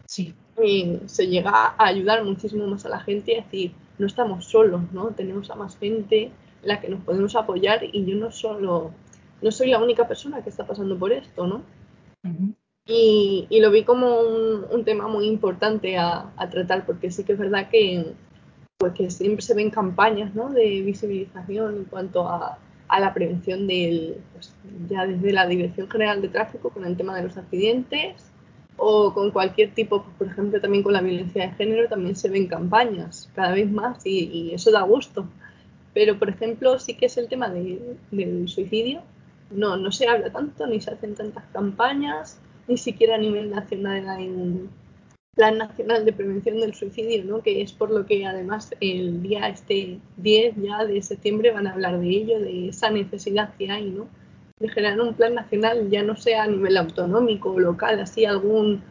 Sí. 0.07 0.35
Y 0.63 1.01
se 1.07 1.27
llega 1.27 1.51
a 1.51 1.87
ayudar 1.87 2.25
muchísimo 2.25 2.67
más 2.67 2.87
a 2.87 2.89
la 2.89 3.01
gente 3.01 3.39
a 3.39 3.43
decir, 3.43 3.73
no 3.99 4.07
estamos 4.07 4.47
solos, 4.47 4.81
¿no? 4.93 5.09
Tenemos 5.09 5.51
a 5.51 5.55
más 5.55 5.77
gente 5.77 6.31
en 6.65 6.69
la 6.69 6.81
que 6.81 6.89
nos 6.89 7.05
podemos 7.05 7.37
apoyar 7.37 7.81
y 7.85 8.05
yo 8.05 8.17
no 8.17 8.31
solo, 8.33 8.91
no 9.43 9.51
soy 9.53 9.71
la 9.71 9.83
única 9.83 10.09
persona 10.09 10.43
que 10.43 10.51
está 10.51 10.67
pasando 10.67 10.99
por 10.99 11.13
esto, 11.13 11.47
¿no? 11.47 11.63
y, 12.87 13.47
y, 13.51 13.61
lo 13.61 13.71
vi 13.71 13.85
como 13.85 14.21
un, 14.21 14.65
un 14.71 14.85
tema 14.85 15.07
muy 15.09 15.27
importante 15.27 15.97
a, 15.97 16.33
a, 16.37 16.49
tratar, 16.49 16.87
porque 16.87 17.11
sí 17.11 17.23
que 17.25 17.33
es 17.33 17.39
verdad 17.39 17.69
que 17.71 18.15
pues 18.79 18.93
que 18.95 19.11
siempre 19.11 19.43
se 19.43 19.55
ven 19.55 19.71
campañas 19.71 20.35
¿no? 20.35 20.51
de 20.51 20.81
visibilización 20.81 21.77
en 21.77 21.85
cuanto 21.85 22.27
a, 22.29 22.59
a 22.89 23.01
la 23.01 23.15
prevención 23.15 23.67
del, 23.67 24.19
pues, 24.33 24.55
ya 24.89 25.07
desde 25.07 25.33
la 25.33 25.47
Dirección 25.47 25.89
General 25.89 26.21
de 26.21 26.29
Tráfico 26.29 26.71
con 26.71 26.85
el 26.85 26.97
tema 26.97 27.17
de 27.17 27.25
los 27.25 27.37
accidentes 27.37 28.31
o 28.77 29.15
con 29.15 29.31
cualquier 29.31 29.73
tipo, 29.73 30.03
pues, 30.03 30.17
por 30.17 30.27
ejemplo 30.27 30.61
también 30.61 30.83
con 30.83 30.93
la 30.93 31.01
violencia 31.01 31.47
de 31.47 31.55
género 31.55 31.89
también 31.89 32.17
se 32.17 32.29
ven 32.29 32.47
campañas 32.47 33.31
cada 33.35 33.53
vez 33.53 33.71
más 33.71 34.05
y, 34.05 34.25
y 34.25 34.55
eso 34.55 34.71
da 34.71 34.83
gusto. 34.83 35.27
Pero 35.95 36.19
por 36.19 36.29
ejemplo 36.29 36.79
sí 36.79 36.95
que 36.95 37.07
es 37.07 37.17
el 37.17 37.29
tema 37.29 37.49
de, 37.49 37.97
del 38.11 38.49
suicidio, 38.49 39.03
no, 39.51 39.77
no 39.77 39.93
se 39.93 40.09
habla 40.09 40.31
tanto 40.31 40.67
ni 40.67 40.81
se 40.81 40.91
hacen 40.91 41.15
tantas 41.15 41.45
campañas, 41.53 42.39
ni 42.69 42.77
siquiera 42.77 43.15
a 43.15 43.19
nivel 43.19 43.51
nacional 43.51 44.09
hay 44.09 44.29
un 44.29 44.69
Plan 45.35 45.59
Nacional 45.59 46.05
de 46.05 46.13
Prevención 46.13 46.61
del 46.61 46.75
Suicidio, 46.75 47.25
¿no? 47.25 47.43
que 47.43 47.61
es 47.61 47.73
por 47.73 47.91
lo 47.91 48.07
que 48.07 48.25
además 48.25 48.71
el 48.81 49.21
día 49.23 49.49
este 49.49 49.99
10 50.19 50.55
ya 50.57 50.85
de 50.85 51.03
septiembre 51.03 51.51
van 51.51 51.67
a 51.67 51.73
hablar 51.73 51.99
de 51.99 52.09
ello, 52.09 52.39
de 52.39 52.69
esa 52.69 52.91
necesidad 52.91 53.53
que 53.57 53.71
hay, 53.71 53.91
¿no? 53.91 54.07
de 54.61 54.69
generar 54.69 55.01
un 55.01 55.15
plan 55.15 55.35
nacional, 55.35 55.91
ya 55.91 56.05
no 56.05 56.17
sea 56.17 56.45
a 56.45 56.47
nivel 56.47 56.77
autonómico 56.77 57.51
o 57.51 57.59
local, 57.59 57.99
así 57.99 58.25
algún 58.25 58.83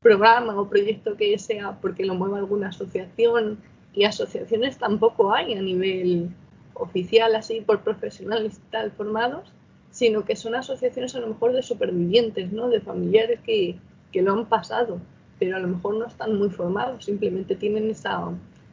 programa 0.00 0.58
o 0.60 0.68
proyecto 0.68 1.16
que 1.16 1.36
sea 1.38 1.80
porque 1.80 2.06
lo 2.06 2.14
mueva 2.14 2.38
alguna 2.38 2.68
asociación 2.68 3.58
y 3.98 4.04
asociaciones 4.04 4.78
tampoco 4.78 5.34
hay 5.34 5.54
a 5.54 5.60
nivel 5.60 6.30
oficial 6.74 7.34
así 7.34 7.60
por 7.60 7.80
profesionales 7.80 8.60
tal 8.70 8.92
formados, 8.92 9.52
sino 9.90 10.24
que 10.24 10.36
son 10.36 10.54
asociaciones 10.54 11.14
a 11.14 11.20
lo 11.20 11.26
mejor 11.26 11.52
de 11.52 11.62
supervivientes, 11.62 12.52
¿no? 12.52 12.68
de 12.68 12.80
familiares 12.80 13.40
que, 13.40 13.76
que 14.12 14.22
lo 14.22 14.32
han 14.32 14.46
pasado 14.46 15.00
pero 15.38 15.56
a 15.56 15.60
lo 15.60 15.68
mejor 15.68 15.94
no 15.94 16.06
están 16.06 16.36
muy 16.36 16.50
formados, 16.50 17.04
simplemente 17.04 17.54
tienen 17.54 17.90
esa 17.90 18.28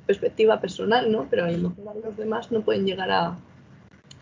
perspectiva 0.06 0.60
personal, 0.60 1.12
¿no? 1.12 1.28
Pero 1.30 1.46
a 1.46 1.52
lo 1.52 1.70
mejor 1.70 1.96
los 2.04 2.18
demás 2.18 2.52
no 2.52 2.62
pueden 2.62 2.86
llegar 2.86 3.12
a, 3.12 3.38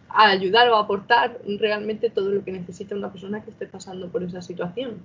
a 0.09 0.29
ayudar 0.29 0.69
o 0.69 0.75
aportar 0.75 1.39
realmente 1.59 2.09
todo 2.09 2.31
lo 2.31 2.43
que 2.43 2.51
necesita 2.51 2.95
una 2.95 3.11
persona 3.11 3.43
que 3.43 3.51
esté 3.51 3.65
pasando 3.67 4.09
por 4.09 4.23
esa 4.23 4.41
situación. 4.41 4.97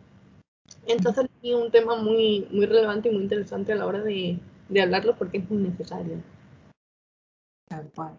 Entonces 0.86 1.26
es 1.42 1.54
un 1.54 1.70
tema 1.70 1.96
muy, 1.96 2.46
muy 2.50 2.66
relevante 2.66 3.08
y 3.08 3.12
muy 3.12 3.22
interesante 3.22 3.72
a 3.72 3.76
la 3.76 3.86
hora 3.86 4.00
de, 4.00 4.38
de 4.68 4.82
hablarlo 4.82 5.16
porque 5.16 5.38
es 5.38 5.50
muy 5.50 5.62
necesario. 5.62 6.22
Tal 7.68 7.90
cual. 7.94 8.14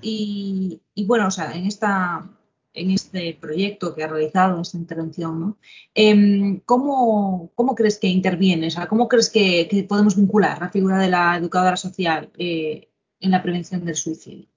Y, 0.00 0.80
y, 0.94 1.06
bueno, 1.06 1.26
o 1.26 1.30
sea, 1.30 1.52
en 1.52 1.66
esta 1.66 2.28
en 2.78 2.90
este 2.90 3.36
proyecto 3.40 3.94
que 3.94 4.04
ha 4.04 4.08
realizado, 4.08 4.60
esta 4.60 4.76
intervención, 4.76 5.40
¿no? 5.40 5.58
Em, 5.94 6.60
¿cómo, 6.64 7.50
¿cómo, 7.54 7.74
crees 7.74 7.98
que 7.98 8.08
interviene? 8.08 8.68
O 8.68 8.70
sea, 8.70 8.86
¿Cómo 8.86 9.08
crees 9.08 9.30
que, 9.30 9.86
podemos 9.88 10.16
vincular 10.16 10.60
la 10.60 10.70
figura 10.70 10.98
de 10.98 11.08
la 11.08 11.36
educadora 11.36 11.76
social 11.76 12.30
eh, 12.38 12.88
en 13.20 13.30
la 13.30 13.42
prevención 13.42 13.84
del 13.84 13.96
suicidio? 13.96 14.48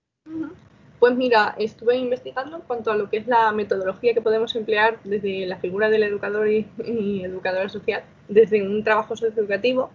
Pues 0.99 1.15
mira, 1.15 1.55
estuve 1.57 1.97
investigando 1.97 2.57
en 2.57 2.61
cuanto 2.61 2.91
a 2.91 2.95
lo 2.95 3.09
que 3.09 3.17
es 3.17 3.27
la 3.27 3.51
metodología 3.51 4.13
que 4.13 4.21
podemos 4.21 4.55
emplear 4.55 4.99
desde 5.03 5.47
la 5.47 5.57
figura 5.57 5.89
del 5.89 6.03
educador 6.03 6.47
y, 6.47 7.23
educadora 7.23 7.69
social, 7.69 8.03
desde 8.29 8.61
un 8.61 8.83
trabajo 8.83 9.15
socioeducativo. 9.15 9.89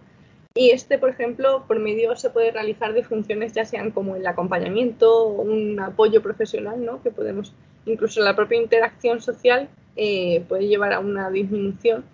Y 0.59 0.71
este, 0.71 0.97
por 0.97 1.11
ejemplo, 1.11 1.65
por 1.67 1.77
medio 1.77 2.15
se 2.15 2.31
puede 2.31 2.49
realizar 2.49 2.91
de 2.93 3.03
funciones 3.03 3.53
ya 3.53 3.63
sean 3.63 3.91
como 3.91 4.15
el 4.15 4.25
acompañamiento, 4.25 5.27
un 5.27 5.79
apoyo 5.79 6.23
profesional, 6.23 6.83
¿no? 6.83 6.99
que 7.03 7.11
podemos, 7.11 7.53
incluso 7.85 8.21
la 8.21 8.35
propia 8.35 8.59
interacción 8.59 9.21
social 9.21 9.69
eh, 9.95 10.43
puede 10.49 10.67
llevar 10.67 10.93
a 10.93 10.99
una 10.99 11.29
disminución 11.29 12.05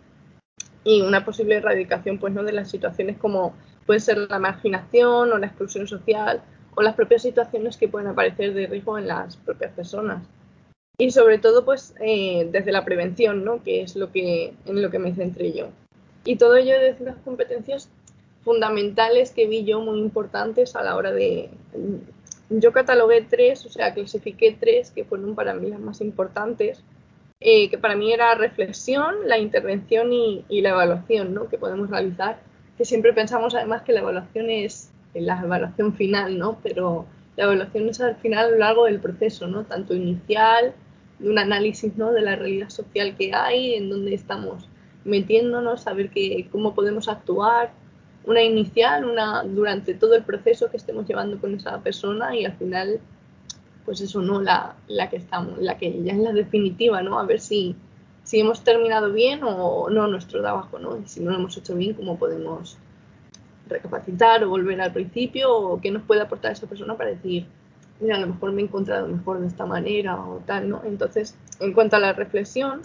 y 0.84 1.00
una 1.00 1.24
posible 1.24 1.56
erradicación 1.56 2.18
pues, 2.18 2.34
¿no? 2.34 2.44
de 2.44 2.52
las 2.52 2.70
situaciones 2.70 3.18
como 3.18 3.56
puede 3.86 4.02
ser 4.02 4.18
la 4.18 4.40
marginación 4.40 5.32
o 5.32 5.38
la 5.38 5.48
exclusión 5.48 5.88
social 5.88 6.42
o 6.76 6.82
las 6.82 6.96
propias 6.96 7.22
situaciones 7.22 7.78
que 7.78 7.88
pueden 7.88 8.10
aparecer 8.10 8.54
de 8.54 8.68
riesgo 8.68 8.98
en 8.98 9.08
las 9.08 9.38
propias 9.38 9.72
personas. 9.72 10.22
Y 10.98 11.12
sobre 11.12 11.38
todo, 11.38 11.64
pues, 11.64 11.96
eh, 12.02 12.50
desde 12.52 12.74
la 12.74 12.84
prevención, 12.84 13.46
¿no? 13.46 13.64
Que 13.64 13.84
es 13.84 13.96
lo 13.96 14.12
que, 14.12 14.54
en 14.66 14.82
lo 14.82 14.90
que 14.92 15.00
me 15.00 15.16
centré 15.16 15.54
yo. 15.54 15.70
Y 16.26 16.36
todo 16.36 16.56
ello 16.56 16.74
desde 16.80 17.04
unas 17.04 17.18
competencias 17.24 17.90
fundamentales 18.44 19.32
que 19.32 19.48
vi 19.48 19.64
yo 19.64 19.82
muy 19.82 20.00
importantes 20.00 20.76
a 20.76 20.84
la 20.84 20.96
hora 20.96 21.12
de... 21.12 21.50
Yo 22.50 22.72
catalogué 22.72 23.26
tres, 23.28 23.66
o 23.66 23.70
sea, 23.70 23.94
clasifiqué 23.94 24.56
tres 24.60 24.92
que 24.92 25.06
fueron 25.06 25.34
para 25.34 25.54
mí 25.54 25.70
las 25.70 25.80
más 25.80 26.02
importantes, 26.02 26.84
eh, 27.40 27.70
que 27.70 27.78
para 27.78 27.96
mí 27.96 28.14
era 28.14 28.36
reflexión, 28.36 29.16
la 29.26 29.38
intervención 29.38 30.14
y, 30.14 30.46
la 30.62 30.70
evaluación, 30.70 31.34
¿no? 31.34 31.48
Que 31.48 31.58
podemos 31.58 31.90
realizar. 31.90 32.40
Que 32.78 32.86
siempre 32.86 33.14
pensamos 33.14 33.56
además 33.56 33.82
que 33.84 33.94
la 33.94 34.02
evaluación 34.02 34.50
es 34.50 34.92
la 35.14 35.42
evaluación 35.42 35.94
final, 35.94 36.38
¿no? 36.38 36.60
Pero 36.64 37.06
la 37.38 37.46
evaluación 37.46 37.90
es 37.90 38.02
al 38.02 38.16
final 38.18 38.48
a 38.48 38.52
lo 38.52 38.58
largo 38.58 38.86
del 38.86 39.00
proceso, 39.00 39.48
¿no? 39.48 39.64
Tanto 39.64 39.96
inicial, 39.96 40.74
de 41.20 41.30
un 41.30 41.40
análisis, 41.40 41.98
¿no? 41.98 42.12
De 42.12 42.22
la 42.22 42.36
realidad 42.36 42.70
social 42.70 43.16
que 43.18 43.34
hay, 43.34 43.76
en 43.76 43.90
dónde 43.90 44.14
estamos 44.14 44.70
metiéndonos, 45.06 45.82
saber 45.82 46.10
que, 46.10 46.48
cómo 46.52 46.74
podemos 46.74 47.08
actuar, 47.08 47.72
una 48.26 48.42
inicial, 48.42 49.06
una 49.06 49.44
durante 49.44 49.94
todo 49.94 50.16
el 50.16 50.24
proceso 50.24 50.70
que 50.70 50.78
estemos 50.78 51.08
llevando 51.08 51.40
con 51.40 51.54
esa 51.56 51.80
persona 51.82 52.36
y 52.36 52.46
al 52.46 52.54
final, 52.54 53.00
pues 53.86 54.02
eso, 54.02 54.22
¿no? 54.22 54.42
La, 54.42 54.76
la 54.88 55.10
que 55.10 55.18
estamos, 55.18 55.58
la 55.60 55.78
que 55.78 56.02
ya 56.04 56.14
es 56.14 56.20
la 56.20 56.32
definitiva, 56.32 57.02
¿no? 57.02 57.20
A 57.20 57.26
ver 57.26 57.40
si, 57.40 57.76
si 58.24 58.40
hemos 58.40 58.64
terminado 58.64 59.12
bien 59.12 59.42
o 59.44 59.90
no 59.90 60.08
nuestro 60.08 60.42
trabajo, 60.42 60.80
¿no? 60.80 60.98
Y 60.98 61.08
si 61.08 61.20
no 61.20 61.32
lo 61.32 61.38
hemos 61.38 61.58
hecho 61.58 61.76
bien, 61.76 61.94
cómo 61.94 62.18
podemos 62.18 62.78
recapacitar 63.68 64.44
o 64.44 64.50
volver 64.50 64.80
al 64.82 64.94
principio 64.94 65.54
o 65.54 65.82
qué 65.82 65.92
nos 65.92 66.04
puede 66.04 66.22
aportar 66.22 66.52
esa 66.52 66.68
persona 66.68 66.96
para 66.96 67.12
decir, 67.12 67.46
mira, 68.00 68.18
a 68.18 68.20
lo 68.20 68.28
mejor 68.28 68.52
me 68.52 68.62
he 68.62 68.66
encontrado 68.66 69.08
mejor 69.08 69.40
de 69.40 69.48
esta 69.48 69.66
manera 69.66 70.20
o 70.20 70.42
tal, 70.46 70.70
¿no? 70.70 70.82
Entonces, 70.86 71.36
en 71.60 71.74
cuanto 71.74 71.96
a 71.96 72.00
la 72.00 72.14
reflexión, 72.14 72.82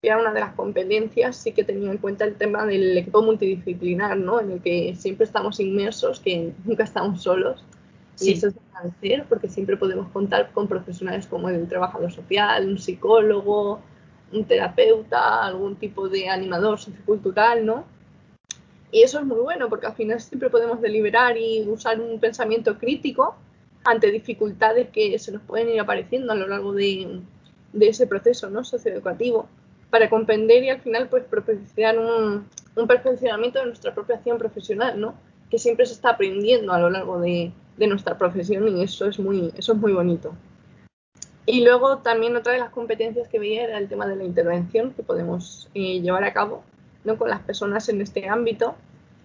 que 0.00 0.08
era 0.08 0.18
una 0.18 0.32
de 0.32 0.40
las 0.40 0.54
competencias, 0.54 1.36
sí 1.36 1.52
que 1.52 1.62
tenía 1.62 1.90
en 1.90 1.98
cuenta 1.98 2.24
el 2.24 2.34
tema 2.34 2.64
del 2.64 2.96
equipo 2.96 3.22
multidisciplinar, 3.22 4.16
¿no? 4.16 4.40
En 4.40 4.52
el 4.52 4.62
que 4.62 4.94
siempre 4.96 5.26
estamos 5.26 5.60
inmersos, 5.60 6.20
que 6.20 6.54
nunca 6.64 6.84
estamos 6.84 7.22
solos. 7.22 7.62
Y 8.18 8.32
eso 8.32 8.48
es 8.48 8.54
de 8.54 8.60
agradecer 8.72 9.26
porque 9.28 9.48
siempre 9.48 9.76
podemos 9.76 10.08
contar 10.08 10.52
con 10.52 10.68
profesionales 10.68 11.26
como 11.26 11.50
el 11.50 11.68
trabajador 11.68 12.10
social, 12.10 12.66
un 12.66 12.78
psicólogo, 12.78 13.80
un 14.32 14.44
terapeuta, 14.44 15.44
algún 15.44 15.76
tipo 15.76 16.08
de 16.08 16.28
animador 16.28 16.78
sociocultural, 16.78 17.66
¿no? 17.66 17.84
Y 18.92 19.02
eso 19.02 19.20
es 19.20 19.26
muy 19.26 19.40
bueno 19.40 19.68
porque 19.68 19.86
al 19.86 19.94
final 19.94 20.20
siempre 20.20 20.48
podemos 20.48 20.80
deliberar 20.80 21.36
y 21.36 21.62
usar 21.68 22.00
un 22.00 22.18
pensamiento 22.20 22.78
crítico 22.78 23.36
ante 23.84 24.10
dificultades 24.10 24.88
que 24.88 25.18
se 25.18 25.30
nos 25.30 25.42
pueden 25.42 25.68
ir 25.68 25.80
apareciendo 25.80 26.32
a 26.32 26.36
lo 26.36 26.48
largo 26.48 26.72
de, 26.72 27.20
de 27.72 27.88
ese 27.88 28.06
proceso 28.06 28.50
¿no? 28.50 28.64
socioeducativo 28.64 29.48
para 29.90 30.08
comprender 30.08 30.62
y 30.62 30.70
al 30.70 30.80
final 30.80 31.08
pues 31.08 31.24
propiciar 31.24 31.98
un, 31.98 32.46
un, 32.76 32.86
perfeccionamiento 32.86 33.58
de 33.58 33.66
nuestra 33.66 33.94
propia 33.94 34.16
acción 34.16 34.38
profesional, 34.38 35.00
¿no? 35.00 35.14
que 35.50 35.58
siempre 35.58 35.84
se 35.84 35.94
está 35.94 36.10
aprendiendo 36.10 36.72
a 36.72 36.78
lo 36.78 36.90
largo 36.90 37.20
de, 37.20 37.52
de, 37.76 37.86
nuestra 37.88 38.16
profesión 38.16 38.68
y 38.68 38.82
eso 38.82 39.06
es, 39.06 39.18
muy, 39.18 39.52
eso 39.56 39.72
es 39.72 39.78
muy 39.78 39.92
bonito. 39.92 40.32
Y 41.44 41.64
luego 41.64 41.98
también 41.98 42.36
otra 42.36 42.52
de 42.52 42.60
las 42.60 42.70
competencias 42.70 43.26
que 43.26 43.40
veía 43.40 43.64
era 43.64 43.78
el 43.78 43.88
tema 43.88 44.06
de 44.06 44.14
la 44.14 44.24
intervención 44.24 44.92
que 44.92 45.02
podemos 45.02 45.68
eh, 45.74 46.00
llevar 46.00 46.22
a 46.22 46.32
cabo 46.32 46.62
¿no? 47.02 47.18
con 47.18 47.28
las 47.28 47.40
personas 47.40 47.88
en 47.88 48.00
este 48.00 48.28
ámbito, 48.28 48.76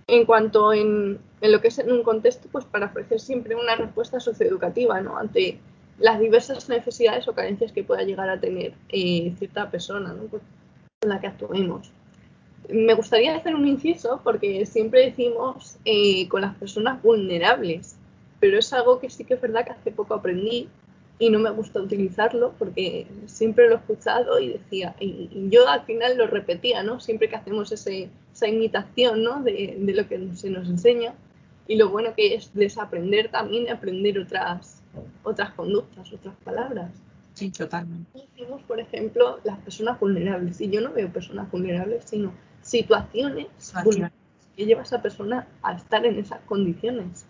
en 0.07 0.25
cuanto 0.25 0.73
en, 0.73 1.19
en, 1.41 1.51
lo 1.51 1.61
que 1.61 1.67
es 1.67 1.77
en 1.77 1.91
un 1.91 2.01
contexto, 2.01 2.47
pues 2.51 2.65
para 2.65 2.87
ofrecer 2.87 3.19
siempre 3.19 3.55
una 3.55 3.75
respuesta 3.75 4.19
socioeducativa 4.19 4.99
¿no? 5.01 5.17
ante 5.17 5.59
las 5.99 6.19
diversas 6.19 6.67
necesidades 6.69 7.27
o 7.27 7.33
carencias 7.33 7.71
que 7.71 7.83
pueda 7.83 8.03
llegar 8.03 8.29
a 8.29 8.39
tener 8.39 8.73
eh, 8.89 9.33
cierta 9.37 9.69
persona 9.69 10.13
¿no? 10.13 10.27
con 10.27 10.41
la 11.01 11.19
que 11.19 11.27
actuemos. 11.27 11.91
Me 12.69 12.93
gustaría 12.95 13.35
hacer 13.35 13.55
un 13.55 13.67
inciso 13.67 14.21
porque 14.23 14.65
siempre 14.65 15.05
decimos 15.05 15.77
eh, 15.85 16.27
con 16.27 16.41
las 16.41 16.55
personas 16.55 17.01
vulnerables, 17.01 17.95
pero 18.39 18.57
es 18.57 18.73
algo 18.73 18.99
que 18.99 19.09
sí 19.09 19.23
que 19.23 19.35
es 19.35 19.41
verdad 19.41 19.65
que 19.65 19.71
hace 19.71 19.91
poco 19.91 20.15
aprendí 20.15 20.67
y 21.17 21.29
no 21.29 21.39
me 21.39 21.51
gusta 21.51 21.79
utilizarlo 21.79 22.53
porque 22.59 23.07
siempre 23.27 23.69
lo 23.69 23.75
he 23.75 23.77
escuchado 23.77 24.39
y 24.39 24.49
decía, 24.49 24.95
y, 24.99 25.29
yo 25.49 25.67
al 25.67 25.83
final 25.83 26.17
lo 26.17 26.27
repetía, 26.27 26.83
¿no? 26.83 26.99
Siempre 26.99 27.29
que 27.29 27.37
hacemos 27.37 27.71
esa 27.71 28.47
imitación, 28.47 29.23
¿no? 29.23 29.41
De, 29.41 29.77
de, 29.79 29.93
lo 29.93 30.07
que 30.09 30.19
se 30.35 30.49
nos 30.49 30.67
enseña 30.67 31.13
y 31.67 31.77
lo 31.77 31.89
bueno 31.89 32.13
que 32.15 32.35
es 32.35 32.53
desaprender 32.53 33.29
también, 33.29 33.69
aprender 33.69 34.19
otras, 34.19 34.81
otras 35.23 35.51
conductas, 35.53 36.11
otras 36.11 36.35
palabras. 36.43 36.91
Sí, 37.33 37.51
totalmente. 37.51 38.11
Decimos, 38.13 38.61
por 38.63 38.79
ejemplo, 38.79 39.39
las 39.43 39.57
personas 39.59 39.99
vulnerables, 39.99 40.61
y 40.61 40.69
yo 40.69 40.81
no 40.81 40.91
veo 40.93 41.11
personas 41.11 41.49
vulnerables, 41.51 42.05
sino 42.05 42.31
situaciones 42.61 43.47
que 44.55 44.65
lleva 44.65 44.81
a 44.81 44.83
esa 44.83 45.01
persona 45.01 45.47
a 45.61 45.73
estar 45.73 46.05
en 46.05 46.17
esas 46.17 46.39
condiciones. 46.41 47.25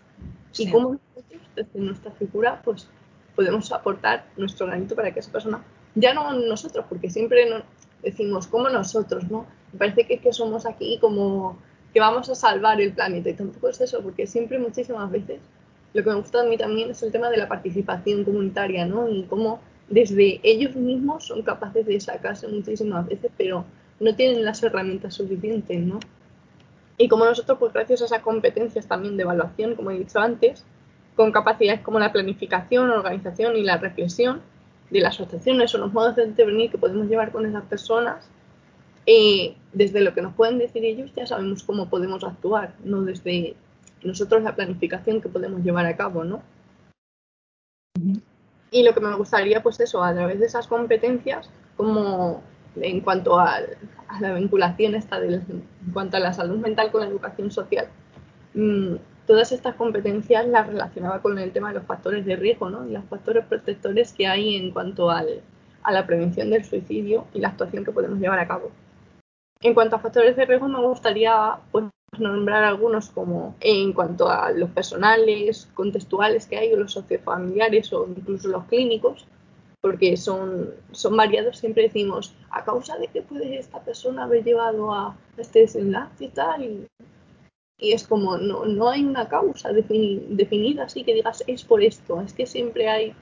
Y 0.56 0.70
cómo 0.70 0.92
nosotros, 1.14 1.42
desde 1.54 1.80
nuestra 1.80 2.12
figura, 2.12 2.62
pues 2.64 2.88
podemos 3.34 3.70
aportar 3.72 4.26
nuestro 4.36 4.66
granito 4.66 4.94
para 4.94 5.12
que 5.12 5.20
esa 5.20 5.32
persona, 5.32 5.62
ya 5.94 6.14
no 6.14 6.32
nosotros, 6.32 6.86
porque 6.88 7.10
siempre 7.10 7.50
no, 7.50 7.62
decimos 8.02 8.46
como 8.46 8.68
nosotros, 8.68 9.28
¿no? 9.30 9.46
Me 9.72 9.78
parece 9.78 10.06
que 10.06 10.14
es 10.14 10.20
que 10.20 10.32
somos 10.32 10.66
aquí 10.66 10.98
como 11.00 11.58
que 11.92 12.00
vamos 12.00 12.28
a 12.28 12.34
salvar 12.34 12.80
el 12.80 12.92
planeta 12.92 13.30
y 13.30 13.34
tampoco 13.34 13.68
es 13.68 13.80
eso, 13.80 14.02
porque 14.02 14.26
siempre 14.26 14.58
muchísimas 14.58 15.10
veces 15.10 15.40
lo 15.96 16.04
que 16.04 16.10
me 16.10 16.16
gusta 16.16 16.42
a 16.42 16.44
mí 16.44 16.58
también 16.58 16.90
es 16.90 17.02
el 17.02 17.10
tema 17.10 17.30
de 17.30 17.38
la 17.38 17.48
participación 17.48 18.22
comunitaria, 18.22 18.84
¿no? 18.84 19.08
Y 19.08 19.22
cómo 19.22 19.60
desde 19.88 20.40
ellos 20.42 20.76
mismos 20.76 21.24
son 21.24 21.40
capaces 21.40 21.86
de 21.86 21.98
sacarse 21.98 22.46
muchísimas 22.48 23.06
veces, 23.06 23.30
pero 23.38 23.64
no 23.98 24.14
tienen 24.14 24.44
las 24.44 24.62
herramientas 24.62 25.14
suficientes, 25.14 25.80
¿no? 25.80 25.98
Y 26.98 27.08
como 27.08 27.24
nosotros, 27.24 27.58
pues 27.58 27.72
gracias 27.72 28.02
a 28.02 28.04
esas 28.04 28.20
competencias 28.20 28.86
también 28.86 29.16
de 29.16 29.22
evaluación, 29.22 29.74
como 29.74 29.90
he 29.90 29.98
dicho 29.98 30.18
antes, 30.18 30.64
con 31.14 31.32
capacidades 31.32 31.80
como 31.80 31.98
la 31.98 32.12
planificación, 32.12 32.90
organización 32.90 33.56
y 33.56 33.62
la 33.62 33.78
reflexión 33.78 34.42
de 34.90 35.00
las 35.00 35.14
asociaciones 35.14 35.74
o 35.74 35.78
los 35.78 35.94
modos 35.94 36.16
de 36.16 36.24
intervenir 36.24 36.70
que 36.70 36.76
podemos 36.76 37.08
llevar 37.08 37.32
con 37.32 37.46
esas 37.46 37.64
personas, 37.64 38.28
eh, 39.06 39.56
desde 39.72 40.02
lo 40.02 40.12
que 40.12 40.20
nos 40.20 40.34
pueden 40.34 40.58
decir 40.58 40.84
ellos 40.84 41.10
ya 41.16 41.26
sabemos 41.26 41.62
cómo 41.62 41.88
podemos 41.88 42.22
actuar, 42.22 42.74
no 42.84 43.02
desde 43.02 43.56
nosotros 44.02 44.42
la 44.42 44.54
planificación 44.54 45.20
que 45.20 45.28
podemos 45.28 45.62
llevar 45.62 45.86
a 45.86 45.96
cabo, 45.96 46.24
¿no? 46.24 46.42
Y 48.70 48.82
lo 48.82 48.94
que 48.94 49.00
me 49.00 49.14
gustaría, 49.16 49.62
pues 49.62 49.80
eso, 49.80 50.02
a 50.02 50.12
través 50.12 50.40
de 50.40 50.46
esas 50.46 50.66
competencias, 50.66 51.48
como 51.76 52.42
en 52.76 53.00
cuanto 53.00 53.38
a, 53.38 53.56
a 54.08 54.20
la 54.20 54.34
vinculación 54.34 54.94
esta 54.94 55.18
del, 55.18 55.34
en 55.34 55.92
cuanto 55.92 56.16
a 56.16 56.20
la 56.20 56.32
salud 56.32 56.58
mental 56.58 56.90
con 56.90 57.00
la 57.00 57.08
educación 57.08 57.50
social, 57.50 57.88
mmm, 58.54 58.96
todas 59.26 59.52
estas 59.52 59.74
competencias 59.74 60.46
las 60.46 60.66
relacionaba 60.66 61.20
con 61.20 61.38
el 61.38 61.52
tema 61.52 61.68
de 61.68 61.74
los 61.74 61.84
factores 61.86 62.24
de 62.24 62.36
riesgo 62.36 62.70
¿no? 62.70 62.86
y 62.86 62.92
los 62.92 63.04
factores 63.04 63.44
protectores 63.44 64.12
que 64.12 64.26
hay 64.26 64.56
en 64.56 64.70
cuanto 64.70 65.10
al, 65.10 65.42
a 65.82 65.92
la 65.92 66.06
prevención 66.06 66.50
del 66.50 66.64
suicidio 66.64 67.26
y 67.34 67.40
la 67.40 67.48
actuación 67.48 67.84
que 67.84 67.92
podemos 67.92 68.18
llevar 68.18 68.38
a 68.38 68.48
cabo. 68.48 68.70
En 69.60 69.74
cuanto 69.74 69.96
a 69.96 70.00
factores 70.00 70.36
de 70.36 70.44
riesgo, 70.44 70.68
me 70.68 70.80
gustaría 70.80 71.58
pues, 71.72 71.86
nombrar 72.18 72.64
algunos 72.64 73.10
como 73.10 73.56
en 73.60 73.92
cuanto 73.92 74.28
a 74.28 74.50
los 74.50 74.70
personales, 74.70 75.68
contextuales 75.74 76.46
que 76.46 76.58
hay, 76.58 76.72
o 76.72 76.76
los 76.76 76.92
sociofamiliares 76.92 77.92
o 77.92 78.06
incluso 78.08 78.48
los 78.48 78.64
clínicos, 78.64 79.26
porque 79.80 80.16
son, 80.16 80.70
son 80.92 81.16
variados. 81.16 81.58
Siempre 81.58 81.84
decimos, 81.84 82.34
a 82.50 82.64
causa 82.64 82.96
de 82.98 83.08
que 83.08 83.22
puede 83.22 83.58
esta 83.58 83.80
persona 83.80 84.24
haber 84.24 84.44
llevado 84.44 84.92
a 84.92 85.16
este 85.36 85.60
desenlace 85.60 86.24
y 86.24 86.28
tal, 86.28 86.86
y 87.78 87.92
es 87.92 88.06
como, 88.06 88.38
no, 88.38 88.64
no 88.64 88.88
hay 88.88 89.04
una 89.04 89.28
causa 89.28 89.70
definida 89.72 90.84
así 90.84 91.04
que 91.04 91.12
digas 91.12 91.44
es 91.46 91.62
por 91.62 91.82
esto, 91.82 92.22
es 92.22 92.32
que 92.32 92.46
siempre 92.46 92.88
hay 92.88 93.14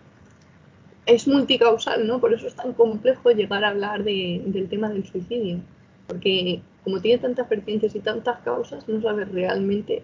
es 1.07 1.29
multicausal, 1.29 2.07
¿no? 2.07 2.21
Por 2.21 2.33
eso 2.33 2.47
es 2.47 2.55
tan 2.55 2.73
complejo 2.73 3.31
llegar 3.31 3.65
a 3.65 3.69
hablar 3.71 4.05
del 4.05 4.69
tema 4.69 4.89
del 4.89 5.05
suicidio, 5.05 5.59
porque 6.07 6.63
como 6.83 7.01
tiene 7.01 7.21
tantas 7.21 7.49
vertientes 7.49 7.95
y 7.95 8.01
tantas 8.01 8.41
causas, 8.41 8.89
no 8.89 9.01
sabes 9.01 9.31
realmente 9.33 10.03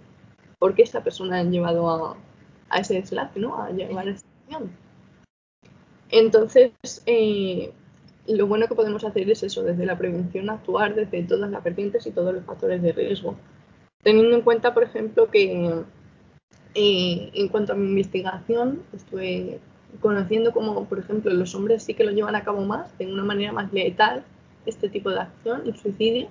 por 0.59 0.75
qué 0.75 0.83
esa 0.83 1.03
persona 1.03 1.39
ha 1.39 1.45
llevado 1.45 2.17
a, 2.69 2.79
ese 2.79 2.95
deslace, 2.95 3.41
¿no? 3.41 3.63
A 3.63 3.71
llevar 3.71 4.09
a 4.09 4.11
esta 4.11 4.29
situación. 4.29 4.71
Entonces, 6.11 6.73
eh, 7.07 7.73
lo 8.27 8.47
bueno 8.47 8.69
que 8.69 8.75
podemos 8.75 9.05
hacer 9.05 9.29
es 9.31 9.43
eso, 9.43 9.63
desde 9.63 9.87
la 9.87 9.99
prevención 9.99 10.51
actuar 10.51 10.95
desde 10.95 11.23
todas 11.25 11.51
las 11.51 11.63
vertientes 11.63 12.07
y 12.07 12.11
todos 12.11 12.35
los 12.35 12.45
factores 12.45 12.83
de 12.83 12.93
riesgo. 12.93 13.37
Teniendo 14.03 14.37
en 14.37 14.43
cuenta, 14.43 14.73
por 14.73 14.83
ejemplo, 14.83 15.31
que 15.31 15.83
eh, 16.75 17.31
en 17.35 17.49
cuanto 17.49 17.73
a 17.73 17.77
mi 17.77 17.87
investigación, 17.87 18.83
estuve 18.93 19.61
conociendo 20.01 20.53
como, 20.53 20.85
por 20.85 20.99
ejemplo, 20.99 21.33
los 21.33 21.55
hombres 21.55 21.83
sí 21.83 21.95
que 21.95 22.05
lo 22.05 22.13
llevan 22.13 22.37
a 22.37 22.45
cabo 22.45 22.65
más, 22.65 22.97
de 22.99 23.13
una 23.13 23.25
manera 23.25 23.53
más 23.53 23.73
letal, 23.73 24.25
este 24.71 24.89
tipo 24.89 25.11
de 25.11 25.21
acción, 25.21 25.63
el 25.67 25.77
suicidio. 25.77 26.29